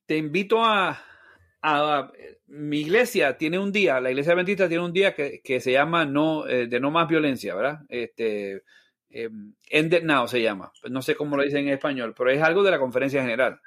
[0.07, 1.03] te invito a,
[2.47, 6.05] mi iglesia tiene un día, la iglesia adventista tiene un día que, que se llama
[6.05, 7.81] no, de no más violencia, ¿verdad?
[7.89, 8.63] Este,
[9.11, 9.31] eh,
[9.71, 12.63] Ended Now se llama, pues no sé cómo lo dicen en español, pero es algo
[12.63, 13.61] de la conferencia general.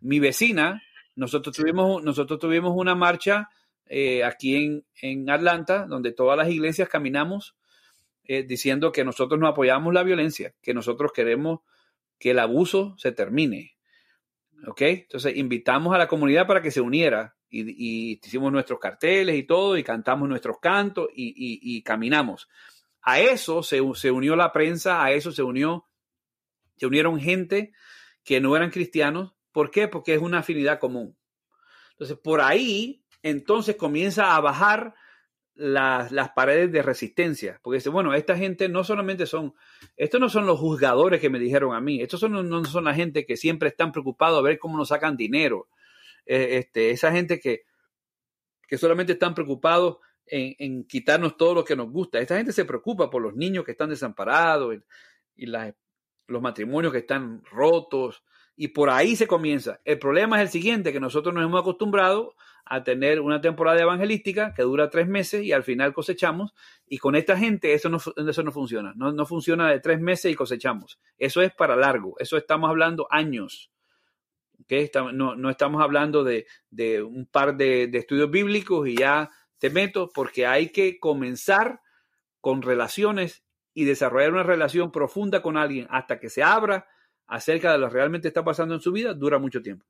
[0.00, 0.82] Mi vecina,
[1.16, 3.48] nosotros tuvimos, nosotros tuvimos una marcha
[3.86, 7.56] eh, aquí en, en, Atlanta, donde todas las iglesias caminamos
[8.24, 11.60] eh, diciendo que nosotros no apoyamos la violencia, que nosotros queremos
[12.18, 13.72] que el abuso se termine.
[14.66, 14.80] ¿Ok?
[14.82, 19.76] Entonces invitamos a la comunidad para que se uniera y, hicimos nuestros carteles y todo
[19.76, 22.48] y cantamos nuestros cantos y caminamos.
[23.04, 25.86] A eso se, unió la prensa, a eso se unió,
[26.76, 27.72] se unieron gente
[28.24, 29.34] que no eran cristianos.
[29.52, 29.88] ¿Por qué?
[29.88, 31.14] Porque es una afinidad común.
[31.90, 34.94] Entonces, por ahí, entonces comienza a bajar
[35.54, 37.60] las, paredes de resistencia.
[37.62, 39.54] Porque dice, bueno, esta gente no solamente son,
[39.98, 42.94] estos no son los juzgadores que me dijeron a mí, estos son, no son la
[42.94, 45.68] gente que siempre están preocupados a ver cómo nos sacan dinero.
[46.24, 47.64] Eh, este, esa gente que,
[48.66, 52.18] que solamente están preocupados en, quitarnos todo lo que nos gusta.
[52.18, 54.76] Esta gente se preocupa por los niños que están desamparados
[55.36, 55.46] y,
[56.26, 58.24] los matrimonios que están rotos.
[58.56, 59.80] Y por ahí se comienza.
[59.84, 62.34] El problema es el siguiente, que nosotros nos hemos acostumbrado
[62.64, 66.54] a tener una temporada evangelística que dura tres meses y al final cosechamos.
[66.86, 68.92] Y con esta gente eso no, eso no funciona.
[68.96, 71.00] No, funciona de tres meses y cosechamos.
[71.18, 72.14] Eso es para largo.
[72.18, 73.70] Eso estamos hablando años.
[75.12, 76.46] no, no, estamos hablando de,
[77.02, 81.80] un par de, de estudios bíblicos y ya te meto porque hay que comenzar
[82.40, 86.86] con relaciones y desarrollar una relación profunda con alguien hasta que se abra
[87.26, 89.84] acerca de lo que realmente está pasando en su vida, dura mucho tiempo.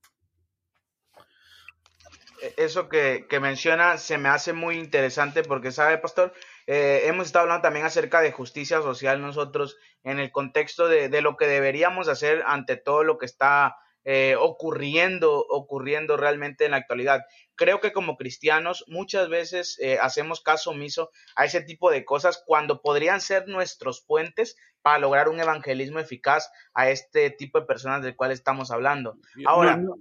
[2.41, 6.33] E, eso que, menciona se me hace muy interesante porque, ¿sabe, pastor?
[6.67, 11.21] Eh, hemos estado hablando también acerca de justicia social nosotros en el contexto de, de
[11.21, 16.77] lo que deberíamos hacer ante todo lo que está eh, ocurriendo, ocurriendo realmente en la
[16.77, 17.25] actualidad.
[17.55, 22.43] Creo que como cristianos muchas veces eh, hacemos caso omiso a ese tipo de cosas
[22.45, 28.03] cuando podrían ser nuestros puentes para lograr un evangelismo eficaz a este tipo de personas
[28.03, 29.17] del cual estamos hablando.
[29.47, 29.97] Ahora, no,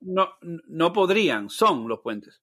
[0.00, 2.40] no, no, podrían, son los puentes.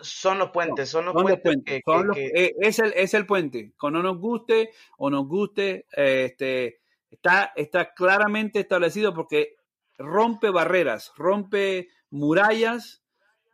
[0.00, 1.82] Son los puentes, son los puentes.
[2.16, 3.72] Eh, es, el, es el puente.
[3.78, 9.54] Cuando nos guste o nos guste, este, está, está claramente establecido porque
[10.00, 13.02] rompe barreras, rompe murallas,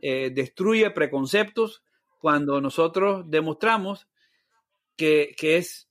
[0.00, 1.82] eh, destruye preconceptos
[2.20, 4.08] cuando nosotros demostramos
[4.96, 5.88] que, es,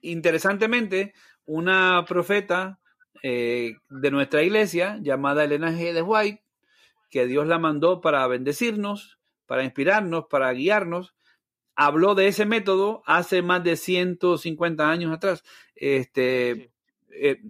[0.00, 1.12] interesantemente,
[1.44, 2.80] una profeta
[3.22, 5.92] eh, de nuestra iglesia llamada Elena G.
[5.92, 6.42] de White,
[7.10, 11.14] que Dios la mandó para bendecirnos, para inspirarnos, para guiarnos,
[11.76, 15.44] habló de ese método hace más de 150 años atrás.
[15.74, 16.70] Este,
[17.10, 17.40] eh,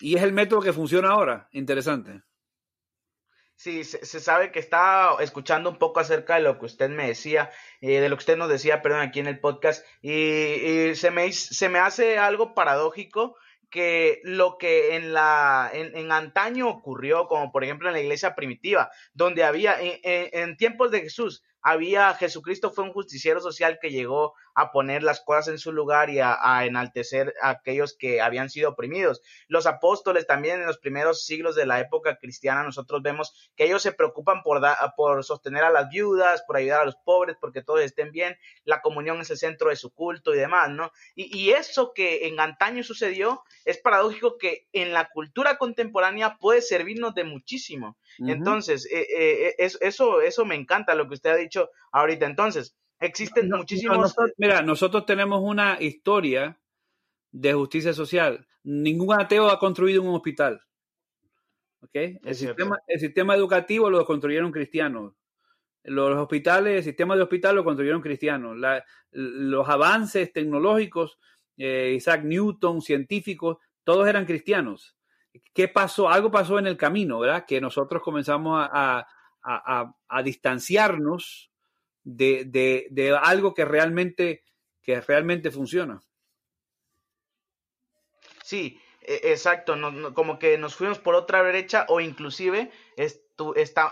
[0.00, 1.48] y es el método que funciona ahora.
[1.52, 2.22] Interesante.
[3.56, 7.50] Sí, se, sabe que está escuchando un poco acerca de lo que usted me decía,
[7.80, 11.32] eh, de lo que usted nos decía, perdón, aquí en el podcast, y, se, me,
[11.32, 13.36] se me hace algo paradójico
[13.68, 18.36] que lo que en la en, en, antaño ocurrió, como por ejemplo en la iglesia
[18.36, 24.34] primitiva, donde había en tiempos de Jesús había Jesucristo fue un justiciero social que llegó
[24.54, 28.70] a poner las cosas en su lugar y a, enaltecer a aquellos que habían sido
[28.70, 29.22] oprimidos.
[29.48, 33.82] Los apóstoles también en los primeros siglos de la época cristiana nosotros vemos que ellos
[33.82, 34.60] se preocupan por,
[34.96, 38.80] por sostener a las viudas, por ayudar a los pobres, porque todos estén bien, la
[38.80, 40.90] comunión es el centro de su culto y demás, ¿no?
[41.14, 47.14] Y, eso que en antaño sucedió es paradójico que en la cultura contemporánea puede servirnos
[47.14, 47.96] de muchísimo.
[48.18, 51.57] Entonces, eh, eh, eh, eso, eso me encanta lo que usted ha dicho
[51.92, 52.26] ahorita.
[52.26, 54.14] Entonces, Existen muchísimos.
[54.36, 56.58] mira, nosotros tenemos una historia
[57.30, 58.46] de justicia social.
[58.64, 60.60] Ningún ateo ha construido un hospital.
[61.80, 62.18] ¿Okay?
[62.24, 65.14] El, sistema, el sistema educativo lo construyeron cristianos.
[65.84, 68.56] Los hospitales, el sistema de hospital lo construyeron cristianos.
[69.12, 71.18] los avances tecnológicos,
[71.56, 74.96] eh, Isaac Newton, científicos, todos eran cristianos.
[75.54, 76.08] ¿Qué pasó?
[76.08, 77.44] Algo pasó en el camino, ¿verdad?
[77.46, 79.06] Que nosotros comenzamos a, a,
[79.48, 81.48] a distanciarnos
[82.04, 84.42] de, algo que realmente,
[84.82, 86.00] que realmente funciona.
[88.42, 89.76] Sí, e, exacto,
[90.14, 92.70] como que nos fuimos por otra brecha o inclusive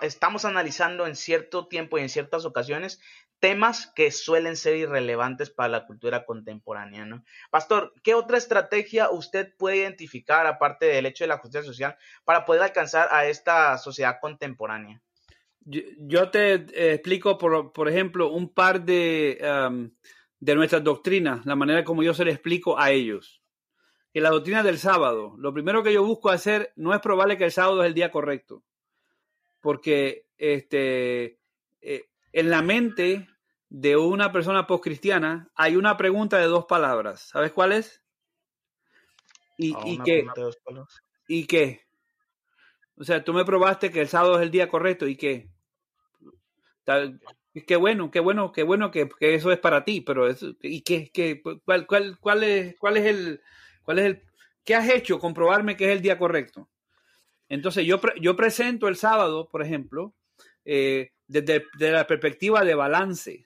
[0.02, 3.00] estamos analizando en cierto tiempo y en ciertas ocasiones
[3.38, 7.22] temas que suelen ser irrelevantes para la cultura contemporánea, ¿no?
[7.50, 12.46] Pastor, ¿qué otra estrategia usted puede identificar, aparte del hecho de la justicia social, para
[12.46, 15.02] poder alcanzar a esta sociedad contemporánea?
[15.68, 19.90] Yo, te eh, explico, por, por, ejemplo, un par de,
[20.38, 23.42] de nuestras doctrinas, la manera como yo se le explico a ellos.
[24.12, 27.44] Que la doctrina del sábado, lo primero que yo busco hacer no es probarle que
[27.44, 28.62] el sábado es el día correcto,
[29.60, 31.40] porque este,
[31.80, 33.28] eh, en la mente
[33.68, 37.22] de una persona postcristiana hay una pregunta de dos palabras.
[37.22, 38.02] ¿Sabes cuál es?
[39.58, 40.26] ¿Y, ah, y qué?
[41.28, 41.80] ¿Y qué?
[42.96, 45.50] O sea, tú me probaste que el sábado es el día correcto y qué?
[47.66, 50.28] Qué bueno, qué bueno, qué bueno que, eso es para ti, pero
[50.62, 53.40] ¿y qué, qué cuál, cuál, cuál, es, cuál es el,
[53.82, 54.22] cuál es el,
[54.64, 56.68] qué has hecho comprobarme que es el día correcto?
[57.48, 60.14] Entonces yo, yo presento el sábado, por ejemplo,
[60.64, 63.44] eh, desde, la perspectiva de balance,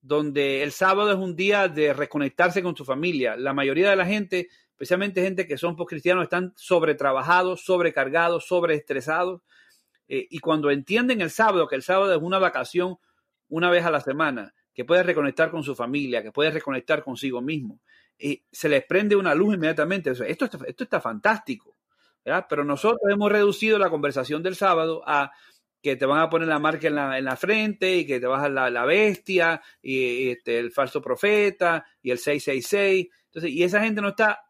[0.00, 3.36] donde el sábado es un día de reconectarse con su familia.
[3.36, 9.42] La mayoría de la gente, especialmente gente que son cristianos, están sobretrabajados, sobrecargados, sobreestresados
[10.08, 12.98] eh, y cuando entienden el sábado, que el sábado es una vacación
[13.48, 17.40] una vez a la semana, que puede reconectar con su familia, que puede reconectar consigo
[17.40, 17.80] mismo,
[18.18, 20.10] y se les prende una luz inmediatamente.
[20.10, 21.76] esto, está, esto está fantástico.
[22.48, 25.30] Pero nosotros hemos reducido la conversación del sábado a
[25.80, 28.26] que te van a poner la marca en la, en la frente y que te
[28.26, 33.08] vas a la, la bestia y, este, el falso profeta y el 666.
[33.26, 34.42] Entonces, y esa gente no está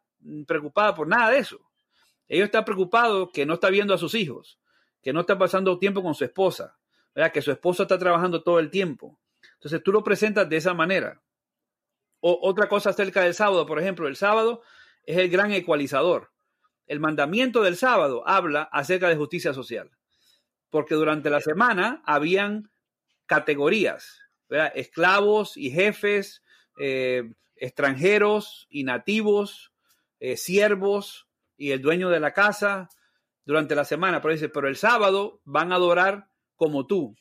[0.47, 1.61] preocupada por nada de eso.
[2.27, 4.59] Ellos están preocupados que no está viendo a sus hijos
[5.07, 6.77] que no está pasando tiempo con su esposa,
[7.15, 7.31] ¿verdad?
[7.31, 9.21] que su esposa está trabajando todo el tiempo.
[9.55, 11.23] Entonces tú lo presentas de esa manera.
[12.19, 14.63] O, otra cosa acerca del sábado, por ejemplo, el sábado
[15.05, 16.33] es el gran ecualizador.
[16.89, 19.93] El mandamiento del sábado habla acerca de justicia social,
[20.71, 22.73] porque durante la semana habían
[23.27, 24.23] categorías,
[24.75, 26.43] esclavos y jefes,
[26.81, 29.73] eh, extranjeros y nativos,
[30.19, 32.89] eh, siervos, y el dueño de la casa
[33.47, 37.17] durante la semana, pero dice, pero el sábado van a adorar como tú.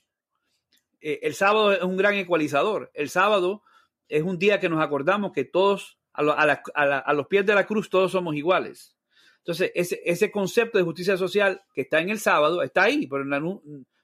[1.00, 2.92] Eh, el sábado es un gran ecualizador.
[2.96, 3.62] El sábado
[4.10, 8.12] es un día que nos acordamos que todos, a, los pies de la cruz, todos
[8.12, 8.98] somos iguales.
[9.38, 13.24] Entonces, ese, concepto de justicia social que está en el sábado está ahí, pero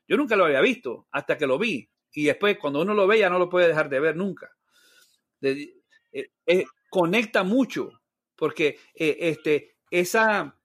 [0.08, 1.90] yo nunca lo había visto hasta que lo vi.
[2.14, 4.52] Y después, cuando uno lo ve, ya no lo puede dejar de ver nunca.
[5.42, 5.82] Eh,
[6.46, 8.00] eh, conecta mucho,
[8.36, 10.61] porque este, esa,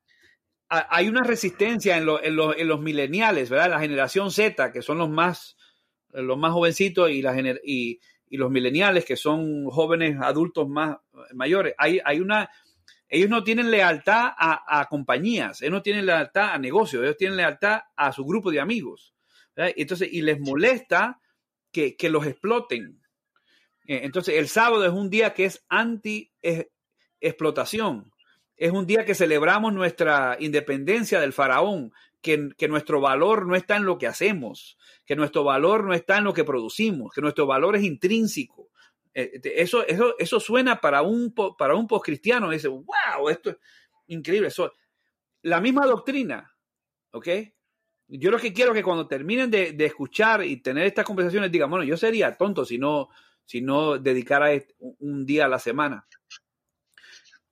[0.68, 3.70] hay una resistencia en, en, los mileniales, ¿verdad?
[3.70, 5.56] La generación Z, que son los más,
[6.10, 10.96] los más jovencitos, y, la y, y los mileniales, que son jóvenes adultos más
[11.32, 11.74] mayores.
[11.78, 12.50] Hay, hay una,
[13.08, 17.82] ellos no tienen lealtad a, compañías, ellos no tienen lealtad a negocios, ellos tienen lealtad
[17.94, 19.14] a su grupo de amigos.
[19.54, 21.20] Entonces, y les molesta
[21.70, 23.00] que, que los exploten.
[23.86, 28.10] Eh, entonces, el sábado es un día que es anti-explotación
[28.56, 31.92] es un día que celebramos nuestra independencia del faraón,
[32.22, 36.24] que, nuestro valor no está en lo que hacemos, que nuestro valor no está en
[36.24, 38.70] lo que producimos, que nuestro valor es intrínseco.
[39.14, 43.56] Eh, eso, eso, eso suena para un, para un postcristiano, dice, wow, esto es
[44.08, 44.48] increíble.
[44.48, 44.72] Eso,
[45.42, 46.52] la misma doctrina,
[47.12, 47.28] ¿ok?
[48.08, 51.70] Yo lo que quiero es que cuando terminen de, escuchar y tener estas conversaciones digan,
[51.70, 53.08] bueno, yo sería tonto si no,
[53.44, 56.06] si no dedicara un día a la semana.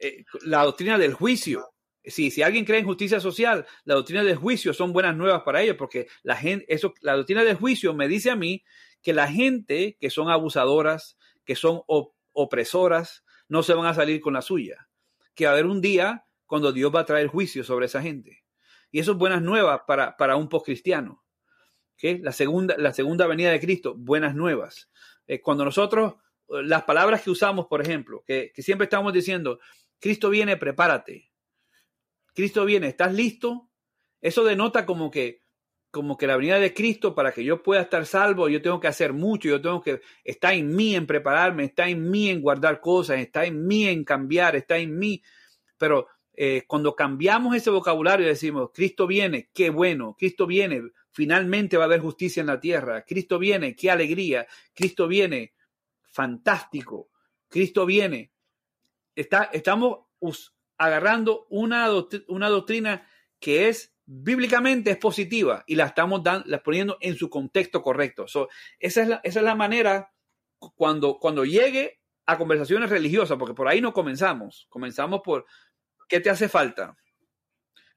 [0.04, 1.70] Eh, la doctrina del juicio.
[2.04, 5.62] Si, si alguien cree en justicia social, la doctrina del juicio son buenas nuevas para
[5.62, 8.62] ellos, porque la, gente, eso, la doctrina del juicio me dice a mí
[9.00, 11.80] que la gente que son abusadoras, que son
[12.32, 14.88] opresoras, no se van a salir con la suya.
[15.34, 18.44] Que va a haber un día cuando Dios va a traer juicio sobre esa gente.
[18.90, 21.24] Y eso es buenas nuevas para, para un postcristiano.
[21.94, 22.18] ¿Okay?
[22.18, 24.90] La, segunda, la segunda venida de Cristo, buenas nuevas.
[25.26, 26.16] Eh, cuando nosotros,
[26.48, 29.58] las palabras que usamos, por ejemplo, que, que siempre estamos diciendo,
[30.00, 31.30] Cristo viene, prepárate.
[32.34, 33.70] Cristo viene, ¿estás listo?
[34.20, 35.44] Eso denota como que
[35.94, 38.88] como que la venida de Cristo para que yo pueda estar salvo, yo tengo que
[38.88, 42.80] hacer mucho, yo tengo que, está en mí en prepararme, está en mí en guardar
[42.80, 45.22] cosas, está en mí en cambiar, está en mí.
[45.78, 51.84] Pero eh, cuando cambiamos ese vocabulario decimos, Cristo viene, qué bueno, Cristo viene, finalmente va
[51.84, 55.54] a haber justicia en la tierra, Cristo viene, qué alegría, Cristo viene,
[56.02, 57.08] fantástico,
[57.48, 58.32] Cristo viene,
[59.14, 60.06] estamos
[60.76, 61.88] agarrando una,
[62.28, 67.82] una doctrina que es bíblicamente es positiva y la estamos la poniendo en su contexto
[67.82, 68.26] correcto.
[68.78, 70.12] esa, es la, esa es la manera
[70.74, 74.66] cuando, cuando llegue a conversaciones religiosas, porque por ahí no comenzamos.
[74.70, 75.46] Comenzamos por,
[76.08, 76.96] ¿qué te hace falta?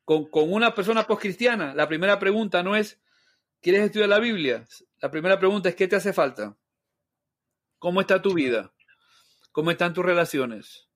[0.04, 3.02] Con, con una persona postcristiana, la primera pregunta no es,
[3.62, 4.66] ¿quieres estudiar la Biblia?
[5.00, 6.58] La primera pregunta es, ¿qué te hace falta?
[7.80, 8.74] ¿Cómo está tu vida?
[9.52, 10.87] ¿Cómo están tus relaciones?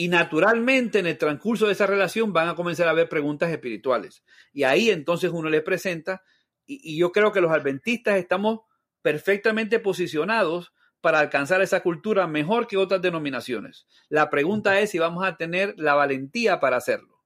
[0.00, 4.24] Y naturalmente en el transcurso de esa relación van a comenzar a haber preguntas espirituales.
[4.50, 6.22] Y ahí entonces uno le presenta,
[6.64, 8.60] y, yo creo que los adventistas estamos
[9.02, 13.86] perfectamente posicionados para alcanzar esa cultura mejor que otras denominaciones.
[14.08, 17.20] La pregunta es si vamos a tener la valentía para hacerlo.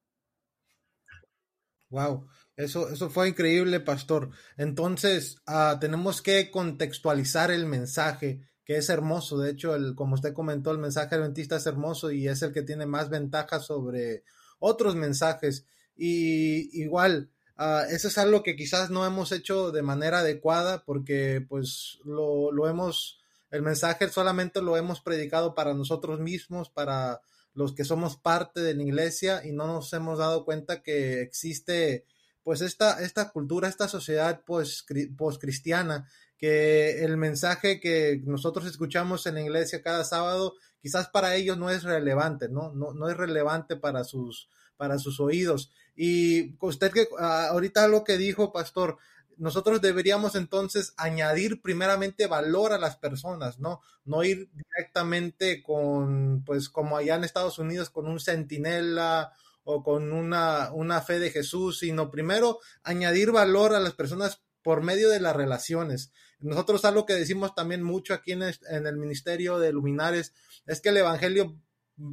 [1.91, 4.31] Wow, eso, eso fue increíble, pastor.
[4.57, 9.39] Entonces, ah, tenemos que contextualizar el mensaje que es hermoso.
[9.39, 12.63] De hecho, el, como usted comentó, el mensaje adventista es hermoso y es el que
[12.63, 14.25] tiene más ventajas sobre
[14.59, 15.67] otros mensajes.
[15.97, 21.45] Y igual, uh, eso es algo que quizás no hemos hecho de manera adecuada porque
[21.49, 27.21] pues lo, lo hemos, el mensaje solamente lo hemos predicado para nosotros mismos, para
[27.53, 32.05] los que somos parte de la iglesia y no nos hemos dado cuenta que existe
[32.43, 34.85] pues esta, esta cultura, esta sociedad pues,
[35.17, 36.07] post-cristiana
[36.45, 41.71] que el mensaje que nosotros escuchamos en la iglesia cada sábado, quizás para ellos no
[41.71, 42.71] es relevante, ¿no?
[42.75, 45.73] No, no es relevante para sus, para sus oídos.
[45.97, 48.99] Y usted que ah, ahorita lo que dijo, pastor,
[49.39, 53.81] nosotros deberíamos entonces añadir primeramente valor a las personas, ¿no?
[54.05, 60.13] No ir directamente con, pues como allá en Estados Unidos, con un centinela o con
[60.13, 65.21] una, una fe de Jesús, sino primero añadir valor a las personas por medio de
[65.21, 66.13] las relaciones.
[66.45, 70.35] Nosotros algo que decimos también mucho aquí en, el Ministerio de Luminares
[70.67, 71.57] es que el Evangelio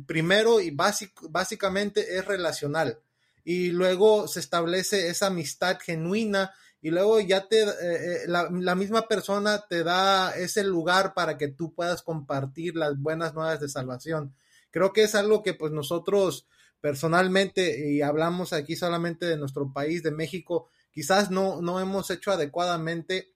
[0.06, 3.00] primero y básicamente es relacional
[3.44, 8.76] y luego se establece esa amistad genuina y luego ya te eh, eh, la, la,
[8.76, 13.70] misma persona te da ese lugar para que tú puedas compartir las buenas nuevas de
[13.70, 14.34] salvación.
[14.72, 16.48] Creo que es algo que pues nosotros
[16.80, 22.32] personalmente y hablamos aquí solamente de nuestro país, de México, quizás no, no hemos hecho
[22.32, 23.34] adecuadamente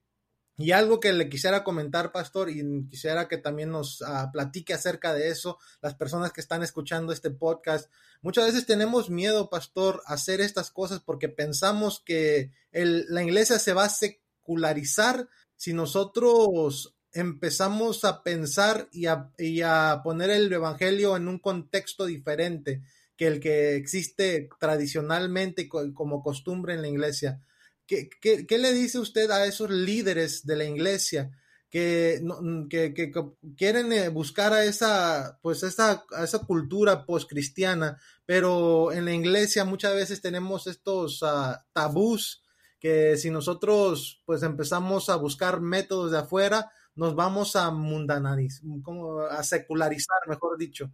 [0.57, 5.13] Y algo que le quisiera comentar, pastor, y quisiera que también nos uh, platique acerca
[5.13, 7.91] de eso, las personas que están escuchando este podcast.
[8.21, 13.73] Muchas veces tenemos miedo, pastor, a hacer estas cosas porque pensamos que la iglesia se
[13.73, 15.27] va a secularizar
[15.57, 22.05] si nosotros empezamos a pensar y a, y a poner el evangelio en un contexto
[22.05, 22.81] diferente
[23.17, 27.41] que el que existe tradicionalmente como costumbre en la iglesia.
[27.87, 31.31] ¿Qué, le dice usted a esos líderes de la iglesia
[31.69, 32.21] que,
[32.69, 33.11] que, que,
[33.55, 39.65] quieren eh, buscar a esa, pues esa, a esa cultura postcristiana, pero en la iglesia
[39.65, 42.43] muchas veces tenemos estos uh, tabús
[42.79, 49.21] que si nosotros pues empezamos a buscar métodos de afuera, nos vamos a mundanizar, como
[49.21, 50.91] a secularizar, mejor dicho.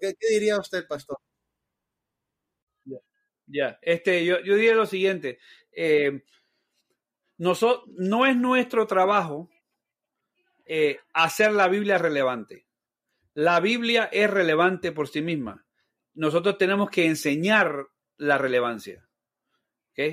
[0.00, 1.18] ¿Qué, qué diría usted, pastor?
[3.52, 5.38] Ya, este, yo, yo diría lo siguiente.
[5.72, 6.22] Eh,
[7.38, 9.50] no, es nuestro trabajo
[10.66, 12.66] eh, hacer la Biblia relevante.
[13.34, 15.64] La Biblia es relevante por sí misma.
[16.14, 17.86] Nosotros tenemos que enseñar
[18.18, 19.06] la relevancia.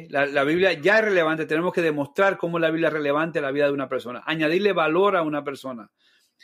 [0.10, 3.42] La, la, Biblia ya es relevante, tenemos que demostrar cómo la Biblia es relevante a
[3.42, 5.90] la vida de una persona, añadirle valor a una persona.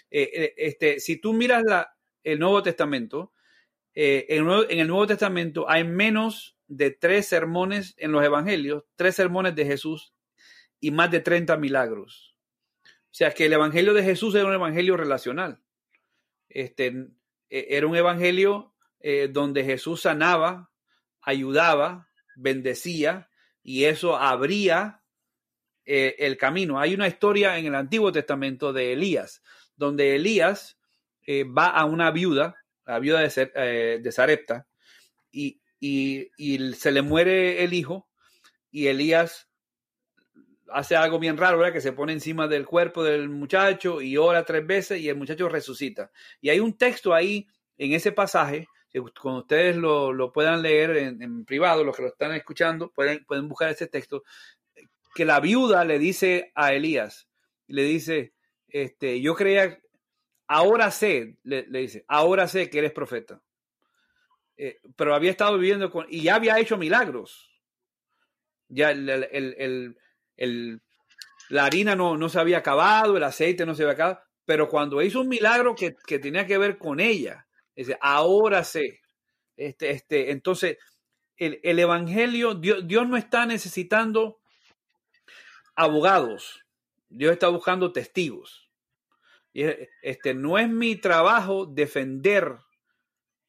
[0.10, 3.34] Eh, este, si tú miras la, el Nuevo Testamento,
[3.94, 9.56] en, en, el Nuevo Testamento hay menos de tres sermones en los Evangelios, tres sermones
[9.56, 10.14] de Jesús
[10.80, 12.36] y más de 30 milagros.
[12.86, 15.62] O sea que el Evangelio de Jesús era un Evangelio relacional.
[16.50, 16.88] Este,
[17.50, 20.72] e, era un Evangelio eh, donde Jesús sanaba,
[21.22, 23.30] ayudaba, bendecía
[23.62, 25.04] y eso abría
[25.86, 26.80] eh, el camino.
[26.80, 29.44] Hay una historia en el Antiguo Testamento de Elías,
[29.76, 30.80] donde Elías
[31.26, 32.56] eh, va a una viuda,
[32.86, 34.68] la viuda de, de Sarepta,
[35.32, 38.08] y, y, se le muere el hijo
[38.72, 39.50] y Elías
[40.70, 41.74] hace algo bien raro, ¿verdad?
[41.74, 45.50] Que se pone encima del cuerpo del muchacho y ora tres veces y el muchacho
[45.50, 46.10] resucita.
[46.40, 50.96] Y hay un texto ahí en ese pasaje, que cuando ustedes lo, lo puedan leer
[50.96, 54.24] en, privado, los que lo están escuchando, pueden, pueden buscar ese texto,
[55.14, 57.28] que la viuda le dice a Elías,
[57.68, 58.34] le dice,
[58.68, 59.80] este, yo creía,
[60.48, 63.42] ahora sé, le dice, ahora sé que eres profeta
[64.58, 67.50] eh, pero había estado viviendo con, y ya había hecho milagros.
[68.70, 69.98] Ya el, el,
[70.38, 70.82] el,
[71.50, 75.02] la harina no, no, se había acabado, el aceite no se había acabado, pero cuando
[75.02, 79.02] hizo un milagro que, que tenía que ver con ella, dice, ahora sé.
[79.56, 80.78] Este, este, entonces,
[81.38, 84.40] el, el Evangelio, Dios, Dios no está necesitando
[85.76, 86.66] abogados,
[87.10, 88.70] Dios está buscando testigos.
[89.54, 89.66] Y
[90.02, 92.58] este, no es mi trabajo defender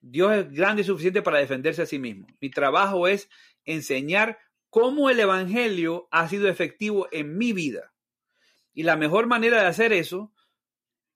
[0.07, 2.27] Dios es grande y suficiente para defenderse a sí mismo.
[2.39, 3.31] Mi trabajo es
[3.65, 4.39] enseñar
[4.69, 7.95] cómo el Evangelio ha sido efectivo en mi vida.
[8.75, 10.31] Y la mejor manera de hacer eso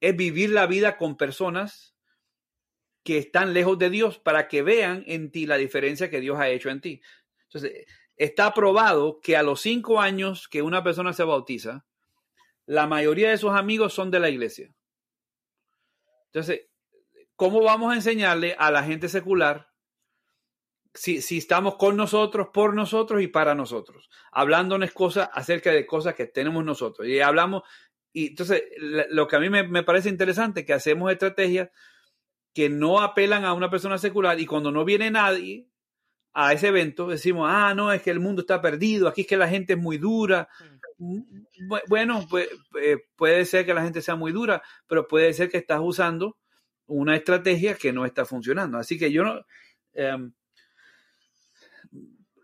[0.01, 1.95] es vivir la vida con personas
[3.03, 6.49] que están lejos de Dios para que vean en ti la diferencia que Dios ha
[6.49, 7.03] hecho en ti.
[7.45, 7.87] Entonces,
[8.17, 11.85] está probado que a los cinco años que una persona se bautiza,
[12.65, 14.75] la mayoría de sus amigos son de la iglesia.
[16.27, 16.69] Entonces,
[17.39, 19.71] ¿cómo vamos a enseñarle a la gente secular
[20.93, 24.11] si, si, estamos con nosotros, por nosotros y para nosotros?
[24.33, 27.07] Hablándonos cosas acerca de cosas que tenemos nosotros.
[27.07, 27.63] Y hablamos,
[28.13, 31.71] y entonces lo que a mí me, me parece interesante, que hacemos estrategias
[32.53, 35.69] que no apelan a una persona secular y cuando no viene nadie
[36.35, 39.37] a ese evento decimos, ah, no, es que el mundo está perdido, aquí es que
[39.37, 40.49] la gente es muy dura.
[41.89, 42.49] Bueno, pues,
[43.15, 46.37] puede ser que la gente sea muy dura, pero puede ser que estás usando
[46.89, 48.79] una estrategia que no está funcionando.
[48.79, 49.47] Así que yo no,
[49.95, 50.17] eh,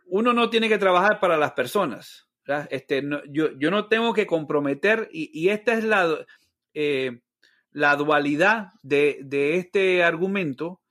[0.07, 2.29] uno no tiene que trabajar para las personas.
[2.71, 6.27] Este, no, yo, yo, no tengo que comprometer, y, y esta es la,
[6.75, 7.21] eh,
[7.73, 10.83] la dualidad de, de, este argumento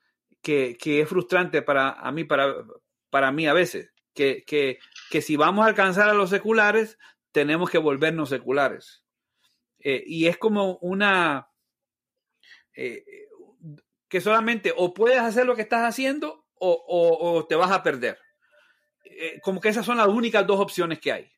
[0.42, 2.56] que, que, es frustrante para a mí, para,
[3.12, 4.80] para mí a veces, que, que,
[5.12, 6.98] que, si vamos a alcanzar a los seculares,
[7.32, 9.04] tenemos que volvernos seculares.
[9.80, 11.50] Eh, y es como una,
[12.76, 13.04] eh,
[14.14, 18.20] que solamente o puedes hacer lo que estás haciendo o, te vas a perder.
[19.06, 21.32] Eh, como que esas son las únicas dos opciones que hay.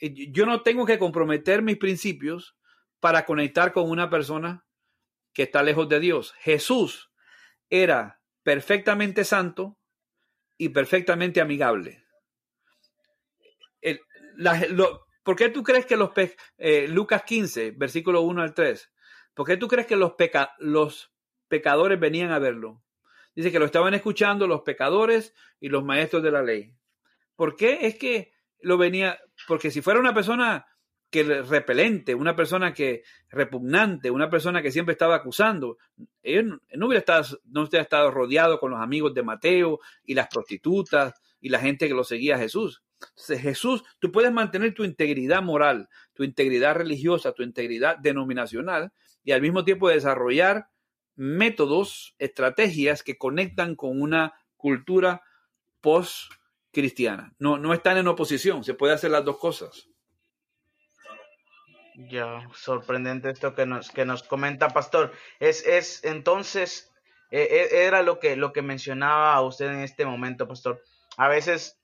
[0.00, 2.56] Eh, yo no tengo que comprometer mis principios
[3.00, 4.64] para conectar con una persona
[5.32, 6.32] que está lejos de Dios.
[6.38, 7.10] Jesús
[7.68, 9.76] era perfectamente santo
[10.56, 12.04] y perfectamente amigable.
[13.80, 14.00] El,
[14.36, 16.12] la, lo, ¿Por qué tú crees que los
[16.56, 18.92] eh, Lucas 15, versículo 1 al 3,
[19.34, 21.10] ¿por qué tú crees que los, peca, los
[21.50, 22.82] pecadores venían a verlo.
[23.34, 26.74] Dice que lo estaban escuchando los pecadores y los maestros de la ley.
[27.36, 27.86] ¿Por qué?
[27.86, 30.66] Es que lo venía, porque si fuera una persona
[31.10, 35.76] que repelente, una persona que repugnante, una persona que siempre estaba acusando.
[36.22, 40.28] Él no hubiera estado, no hubiera estado rodeado con los amigos de Mateo y las
[40.28, 42.82] prostitutas y la gente que lo seguía a Jesús.
[43.26, 48.92] Jesús, tú puedes mantener tu integridad moral, tu integridad religiosa, tu integridad denominacional
[49.24, 50.68] y al mismo tiempo desarrollar
[51.20, 55.22] métodos, estrategias que conectan con una cultura
[55.82, 57.34] post-cristiana.
[57.38, 59.86] No, no están en oposición, se puede hacer las dos cosas.
[62.08, 65.12] Ya, sorprendente esto que nos, que nos comenta Pastor.
[65.40, 66.90] Es, es entonces,
[67.30, 70.82] e, e, era lo que, lo que mencionaba usted en este momento, Pastor.
[71.18, 71.78] A veces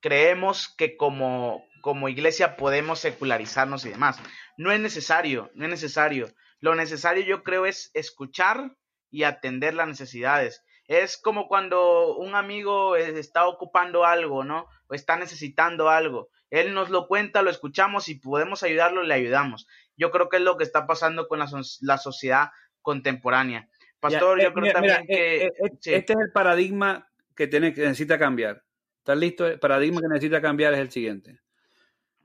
[0.00, 4.18] creemos que como, como iglesia podemos secularizarnos y demás.
[4.56, 6.34] No es necesario, no es necesario.
[6.62, 8.76] Lo necesario yo creo es escuchar
[9.10, 10.64] y atender las necesidades.
[10.86, 14.68] Es como cuando un amigo está ocupando algo, ¿no?
[14.86, 16.30] O está necesitando algo.
[16.50, 19.66] Él nos lo cuenta, lo escuchamos y podemos ayudarlo, le ayudamos.
[19.96, 21.50] Yo creo que es lo que está pasando con la,
[21.80, 22.50] la sociedad
[22.80, 23.68] contemporánea.
[23.98, 25.46] Pastor, yo eh, creo también que...
[25.46, 28.62] Eh, eh, este es el paradigma que, tiene, que necesita cambiar.
[28.98, 29.48] ¿Estás listo?
[29.48, 31.40] El paradigma que necesita cambiar es el siguiente.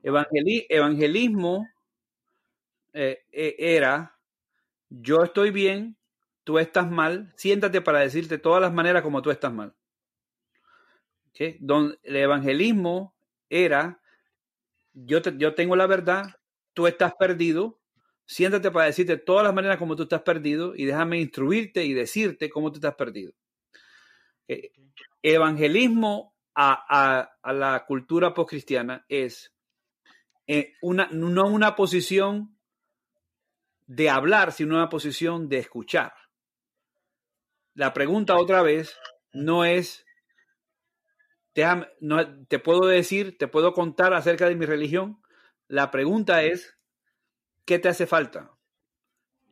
[0.03, 1.67] evangelismo
[2.93, 4.16] era,
[4.89, 5.97] yo estoy bien,
[6.43, 9.75] tú estás mal, siéntate para decirte todas las maneras como tú estás mal.
[11.59, 13.15] Don, el evangelismo
[13.49, 14.01] era,
[14.93, 16.35] yo, yo tengo la verdad,
[16.73, 17.79] tú estás perdido,
[18.25, 22.49] siéntate para decirte todas las maneras como tú estás perdido y déjame instruirte y decirte
[22.49, 23.33] cómo tú estás perdido.
[25.21, 29.53] Evangelismo a, la cultura postcristiana es
[30.47, 32.56] eh, una, no una posición
[33.87, 36.13] de hablar, sino una posición de escuchar.
[37.73, 38.97] La pregunta otra vez
[39.31, 40.05] no es
[42.47, 45.19] te puedo decir, te puedo contar acerca de mi religión.
[45.67, 46.77] La pregunta es,
[47.65, 48.51] ¿qué te hace falta?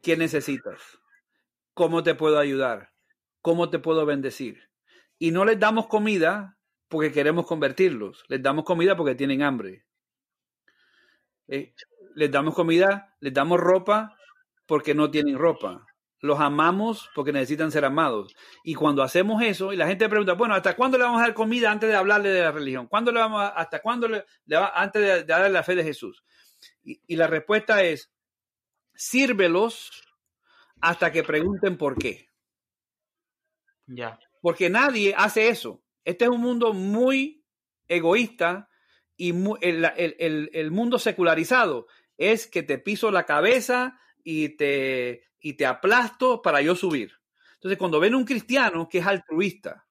[0.03, 0.99] ¿Qué necesitas?
[1.73, 2.93] ¿Cómo te puedo ayudar?
[3.41, 4.69] ¿Cómo te puedo bendecir?
[5.17, 6.59] Y no les damos comida
[6.89, 8.23] porque queremos convertirlos.
[8.27, 9.87] Les damos comida porque tienen hambre.
[11.47, 11.73] Eh,
[12.13, 14.15] les damos comida, les damos ropa
[14.65, 15.85] porque no tienen ropa
[16.25, 18.35] los amamos porque necesitan ser amados.
[18.63, 21.33] Y cuando hacemos eso, y la gente pregunta, bueno, ¿hasta cuándo le vamos a dar
[21.33, 22.87] comida antes de hablarle de la religión?
[22.87, 24.25] ¿Cuándo le vamos ¿Hasta cuándo le,
[24.73, 26.23] antes de, darle la fe de Jesús?
[26.83, 28.11] Y, la respuesta es,
[28.93, 30.03] sírvelos
[30.81, 32.29] hasta que pregunten por qué.
[33.87, 34.19] Ya.
[34.41, 35.83] Porque nadie hace eso.
[36.03, 37.43] Este es un mundo muy
[37.87, 38.69] egoísta
[39.17, 41.87] y el, el mundo secularizado
[42.17, 47.13] es que te piso la cabeza y te, y te aplasto para yo subir.
[47.53, 49.87] Entonces, cuando ven un cristiano que es altruista,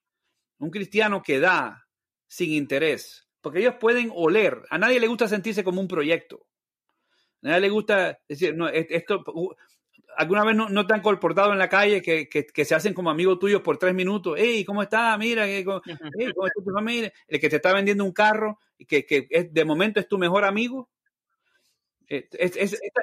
[0.59, 1.87] un cristiano que da
[2.27, 6.47] sin interés, porque ellos pueden oler, a nadie le gusta sentirse como un proyecto.
[7.43, 9.25] A nadie le gusta decir, no, esto,
[10.17, 13.63] alguna vez no, te han comportado en la calle que, se hacen como amigos tuyos
[13.63, 14.35] por tres minutos.
[14.37, 15.17] Hey, ¿cómo está?
[15.17, 15.81] Mira, ¿cómo,
[16.47, 17.13] está tu familia?
[17.29, 20.91] El que te está vendiendo un carro y que, de momento es tu mejor amigo.
[22.09, 22.29] Eh,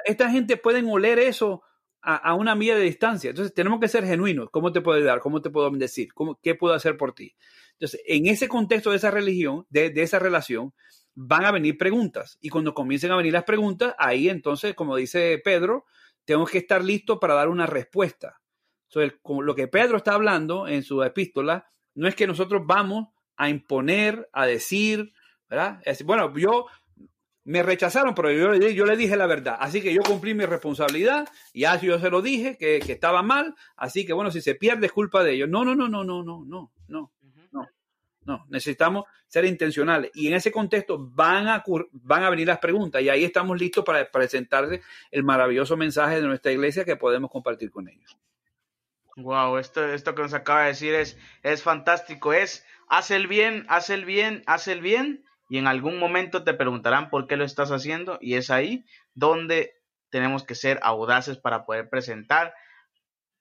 [0.04, 1.62] esta, gente pueden oler eso
[2.02, 3.30] a, una milla de distancia.
[3.30, 4.50] Entonces tenemos que ser genuinos.
[4.50, 5.20] ¿Cómo te puedo ayudar?
[5.20, 6.12] ¿Cómo te puedo decir?
[6.12, 7.34] ¿Cómo, ¿Qué puedo hacer por ti?
[7.74, 10.74] Entonces, en ese contexto de esa religión, de, esa relación,
[11.14, 12.38] van a venir preguntas.
[12.40, 15.84] Y cuando comiencen a venir las preguntas, ahí entonces, como dice Pedro,
[16.24, 18.40] tenemos que estar listos para dar una respuesta.
[18.88, 23.48] Entonces, lo que Pedro está hablando en su epístola no es que nosotros vamos a
[23.48, 25.12] imponer, a decir,
[25.48, 25.80] ¿verdad?
[25.84, 26.66] Es, bueno, yo
[27.44, 29.56] me rechazaron, pero yo, yo le dije la verdad.
[29.58, 33.22] Así que yo cumplí mi responsabilidad, y así yo se lo dije, que, que estaba
[33.22, 33.54] mal.
[33.76, 35.48] Así que bueno, si se pierde es culpa de ellos.
[35.48, 37.12] No, no, no, no, no, no, no, no.
[38.24, 40.10] No, necesitamos ser intencionales.
[40.14, 43.84] Y en ese contexto van a, van a venir las preguntas y ahí estamos listos
[43.84, 44.80] para presentarles
[45.10, 48.16] el maravilloso mensaje de nuestra iglesia que podemos compartir con ellos.
[49.16, 52.32] Wow, esto, esto que nos acaba de decir es, es fantástico.
[52.32, 56.54] Es, haz el bien, haz el bien, haz el bien y en algún momento te
[56.54, 59.74] preguntarán por qué lo estás haciendo y es ahí donde
[60.08, 62.54] tenemos que ser audaces para poder presentar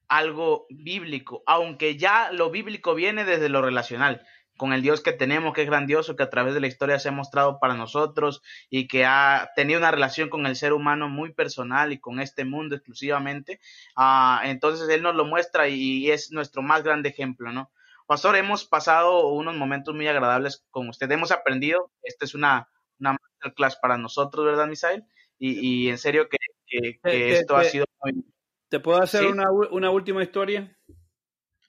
[0.09, 5.53] algo bíblico, aunque ya lo bíblico viene desde lo relacional, con el Dios que tenemos,
[5.53, 8.89] que es grandioso, que a través de la historia se ha mostrado para nosotros y
[8.89, 12.76] que ha tenido una relación con el ser humano muy personal y con este mundo
[12.76, 13.62] exclusivamente.
[13.95, 17.72] Ah, entonces Él nos lo muestra y es nuestro más grande ejemplo, ¿no?
[18.12, 21.09] Pastor, hemos pasado unos momentos muy agradables con usted.
[21.09, 21.93] Hemos aprendido.
[22.03, 22.68] Esta es una,
[22.99, 25.05] una masterclass para nosotros, ¿verdad, Misael?
[25.39, 28.26] Y, en serio que, esto ha sido muy...
[28.68, 30.78] ¿Te puedo hacer una, última historia?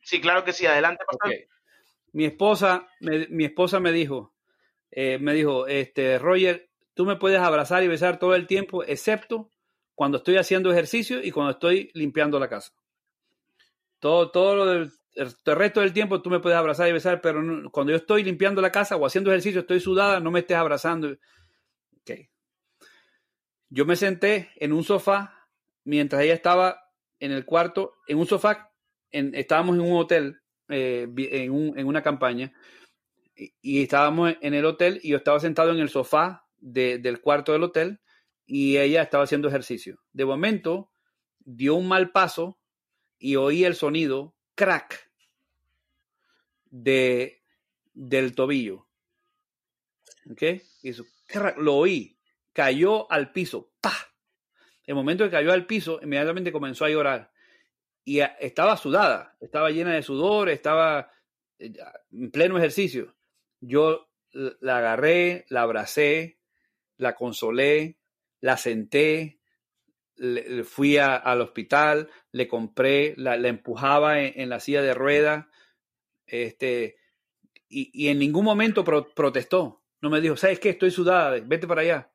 [0.02, 0.66] Sí, claro que sí.
[0.66, 1.32] Adelante, pastor.
[2.10, 4.34] Mi esposa, me, mi esposa me dijo,
[4.90, 9.48] eh, me dijo, este, Roger, tú me puedes abrazar y besar todo el tiempo, excepto
[9.94, 12.72] cuando estoy haciendo ejercicio y cuando estoy limpiando la casa.
[14.00, 17.70] Todo, todo lo del el resto del tiempo tú me puedes abrazar y besar, pero
[17.70, 21.16] cuando yo estoy limpiando la casa o haciendo ejercicio, estoy sudada, no me estés abrazando.
[22.00, 22.30] Okay.
[23.68, 25.48] Yo me senté en un sofá
[25.84, 26.80] mientras ella estaba
[27.20, 28.72] en el cuarto, en un sofá,
[29.10, 32.52] en, estábamos en un hotel, eh, en, un, en, una campaña,
[33.34, 37.52] y, estábamos en el hotel y yo estaba sentado en el sofá de, del cuarto
[37.52, 38.00] del hotel
[38.46, 40.00] y ella estaba haciendo ejercicio.
[40.12, 40.90] De momento
[41.38, 42.58] dio un mal paso
[43.18, 45.10] y oí el sonido crack
[46.70, 47.42] de,
[47.92, 48.86] del tobillo.
[50.30, 50.42] ¿Ok?
[51.56, 52.18] lo oí,
[52.52, 53.72] cayó al piso.
[53.80, 54.12] ¡Pah!
[54.84, 57.32] El momento que cayó al piso, inmediatamente comenzó a llorar.
[58.04, 61.10] Y estaba sudada, estaba llena de sudor, estaba
[61.58, 61.72] eh,
[62.10, 63.14] en pleno ejercicio.
[63.60, 66.40] Yo la agarré, la abracé,
[66.96, 67.98] la consolé,
[68.40, 69.40] la senté,
[70.16, 75.46] le, fui al hospital, le compré, la, empujaba en, la silla de ruedas,
[76.26, 76.96] este,
[77.68, 79.82] y, en ningún momento protestó.
[80.00, 80.70] No me dijo, ¿sabes qué?
[80.70, 82.12] Estoy sudada, vete para allá.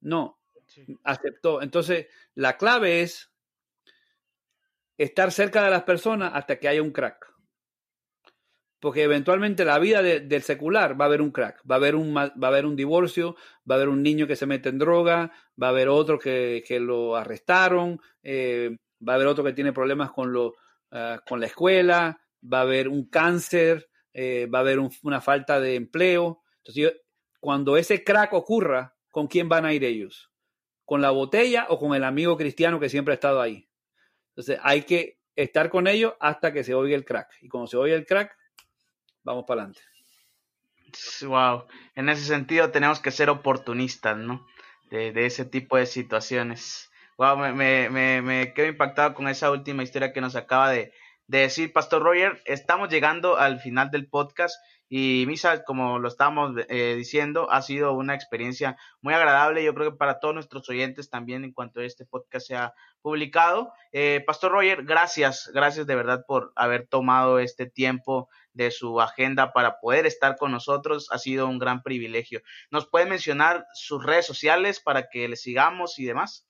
[0.00, 0.40] No,
[1.04, 1.62] aceptó.
[1.62, 3.30] Entonces, la clave es
[4.96, 7.37] estar cerca de las personas hasta que haya un crack
[8.80, 12.14] porque eventualmente la vida del secular va a haber un crack, va a haber un,
[12.14, 13.36] va a haber un divorcio,
[13.68, 16.62] va a haber un niño que se mete en droga, va a haber otro que,
[16.80, 18.76] lo arrestaron, eh,
[19.06, 20.54] va a haber otro que tiene problemas con, lo,
[20.92, 25.60] ah, con la escuela, va a haber un cáncer, eh, va a haber una falta
[25.60, 26.42] de empleo.
[26.58, 27.00] Entonces,
[27.40, 30.30] cuando ese crack ocurra, ¿con quién van a ir ellos?
[30.84, 33.68] ¿Con la botella o con el amigo cristiano que siempre ha estado ahí?
[34.30, 37.30] Entonces, hay que estar con ellos hasta que se oiga el crack.
[37.42, 38.36] Y cuando se oiga el crack,
[39.28, 39.80] vamos para adelante.
[41.22, 44.46] Wow, en ese sentido tenemos que ser oportunistas, ¿no?
[44.90, 46.90] De, ese tipo de situaciones.
[47.18, 50.92] Wow, me, me, me, quedo impactado con esa última historia que nos acaba de,
[51.26, 52.40] de decir Pastor Roger.
[52.46, 54.56] Estamos llegando al final del podcast
[54.88, 59.62] y Misa, como lo estábamos eh, diciendo, ha sido una experiencia muy agradable.
[59.62, 63.72] Yo creo que para todos nuestros oyentes también en cuanto este podcast sea publicado.
[63.92, 69.52] Eh, Pastor Roger, gracias, gracias de verdad por haber tomado este tiempo de su agenda
[69.52, 71.08] para poder estar con nosotros.
[71.12, 72.42] Ha sido un gran privilegio.
[72.70, 76.44] ¿Nos puede mencionar sus redes sociales para que le sigamos y demás?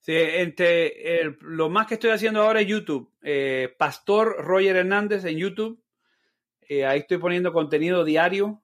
[0.00, 3.12] Sí, entre lo más que estoy haciendo ahora es YouTube.
[3.22, 5.80] Eh, Pastor Roger Hernández en YouTube.
[6.68, 8.62] Eh, ahí estoy poniendo contenido diario,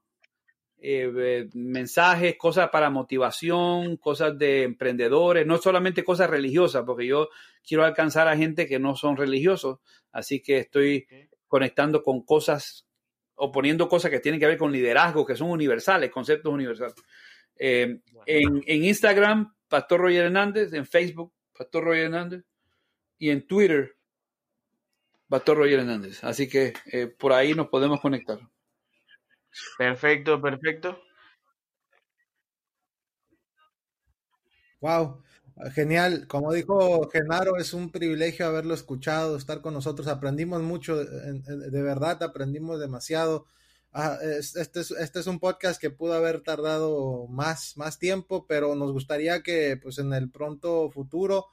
[0.79, 7.29] eh, mensajes, cosas para motivación, cosas de emprendedores, no solamente cosas religiosas, porque yo
[7.67, 9.81] quiero alcanzar a gente que no son religiosos.
[10.11, 11.07] Así que estoy
[11.49, 12.87] conectando con cosas
[13.35, 16.95] o poniendo cosas que tienen que ver con liderazgo, que son universales, conceptos universales.
[17.57, 22.45] Eh, en, en, Instagram, Pastor Roger Hernández, en Facebook, Pastor Roger Hernández,
[23.19, 23.97] y en Twitter,
[25.29, 26.23] Pastor Roger Hernández.
[26.25, 28.39] Así que eh, por ahí nos podemos conectar.
[29.77, 31.01] Perfecto, perfecto.
[34.81, 35.23] Wow.
[35.75, 41.83] Genial, como dijo Genaro, es un privilegio haberlo escuchado, estar con nosotros, aprendimos mucho, de
[41.83, 43.47] verdad aprendimos demasiado.
[43.93, 48.77] Ah, este, es, este es un podcast que pudo haber tardado más, más tiempo, pero
[48.77, 51.47] nos gustaría que pues en el pronto futuro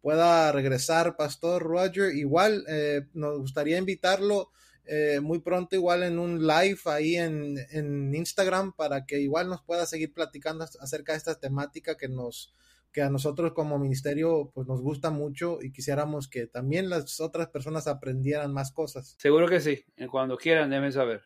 [0.00, 2.14] pueda regresar Pastor Roger.
[2.14, 4.50] Igual eh, nos gustaría invitarlo
[4.86, 9.84] eh, muy pronto igual en un live ahí en Instagram para que igual nos pueda
[9.84, 12.54] seguir platicando acerca de esta temática que nos
[12.92, 17.48] que a nosotros como ministerio pues nos gusta mucho y quisiéramos que también las otras
[17.48, 19.16] personas aprendieran más cosas.
[19.18, 21.22] Seguro que sí, cuando quieran deben saber.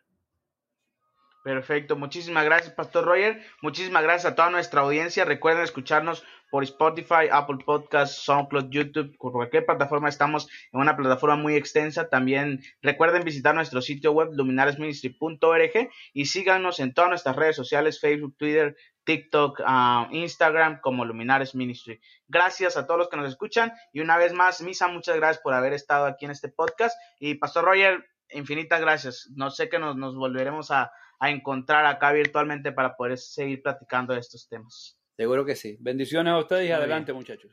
[1.45, 7.29] Perfecto, muchísimas gracias Pastor Roger, muchísimas gracias a toda nuestra audiencia, recuerden escucharnos por Spotify,
[7.31, 13.25] Apple Podcasts, SoundCloud, YouTube, por cualquier plataforma estamos en una plataforma muy extensa, también recuerden
[13.25, 19.61] visitar nuestro sitio web luminaresministry.org y síganos en todas nuestras redes sociales, Facebook, Twitter, TikTok,
[19.65, 22.01] ah, Instagram como Luminares Ministry.
[22.29, 25.55] Gracias a todos los que nos escuchan y una vez más, Misa, muchas gracias por
[25.55, 29.31] haber estado aquí en este podcast y Pastor Roger, infinitas gracias.
[29.35, 34.15] No sé que nos, nos volveremos a, a, encontrar acá virtualmente para poder seguir platicando
[34.15, 34.99] de estos temas.
[35.17, 35.77] Seguro que sí.
[35.81, 37.53] Bendiciones a ustedes y adelante, muchachos.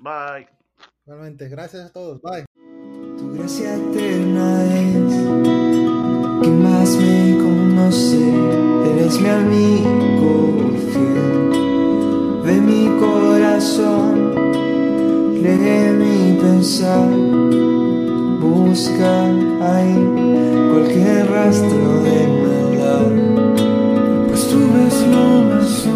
[0.00, 0.48] Bye.
[1.04, 2.20] Realmente, gracias a todos.
[2.20, 2.44] Bye.
[3.16, 5.25] Tu gracia eterna es
[7.96, 8.32] conoce
[8.90, 10.56] eres mi amigo
[10.92, 12.42] fiel.
[12.44, 14.34] Ve mi corazón,
[15.42, 17.08] lee mi pensar,
[18.40, 19.24] busca
[19.72, 19.96] ahí
[20.72, 23.10] cualquier rastro de maldad,
[24.28, 25.86] pues tú ves lo más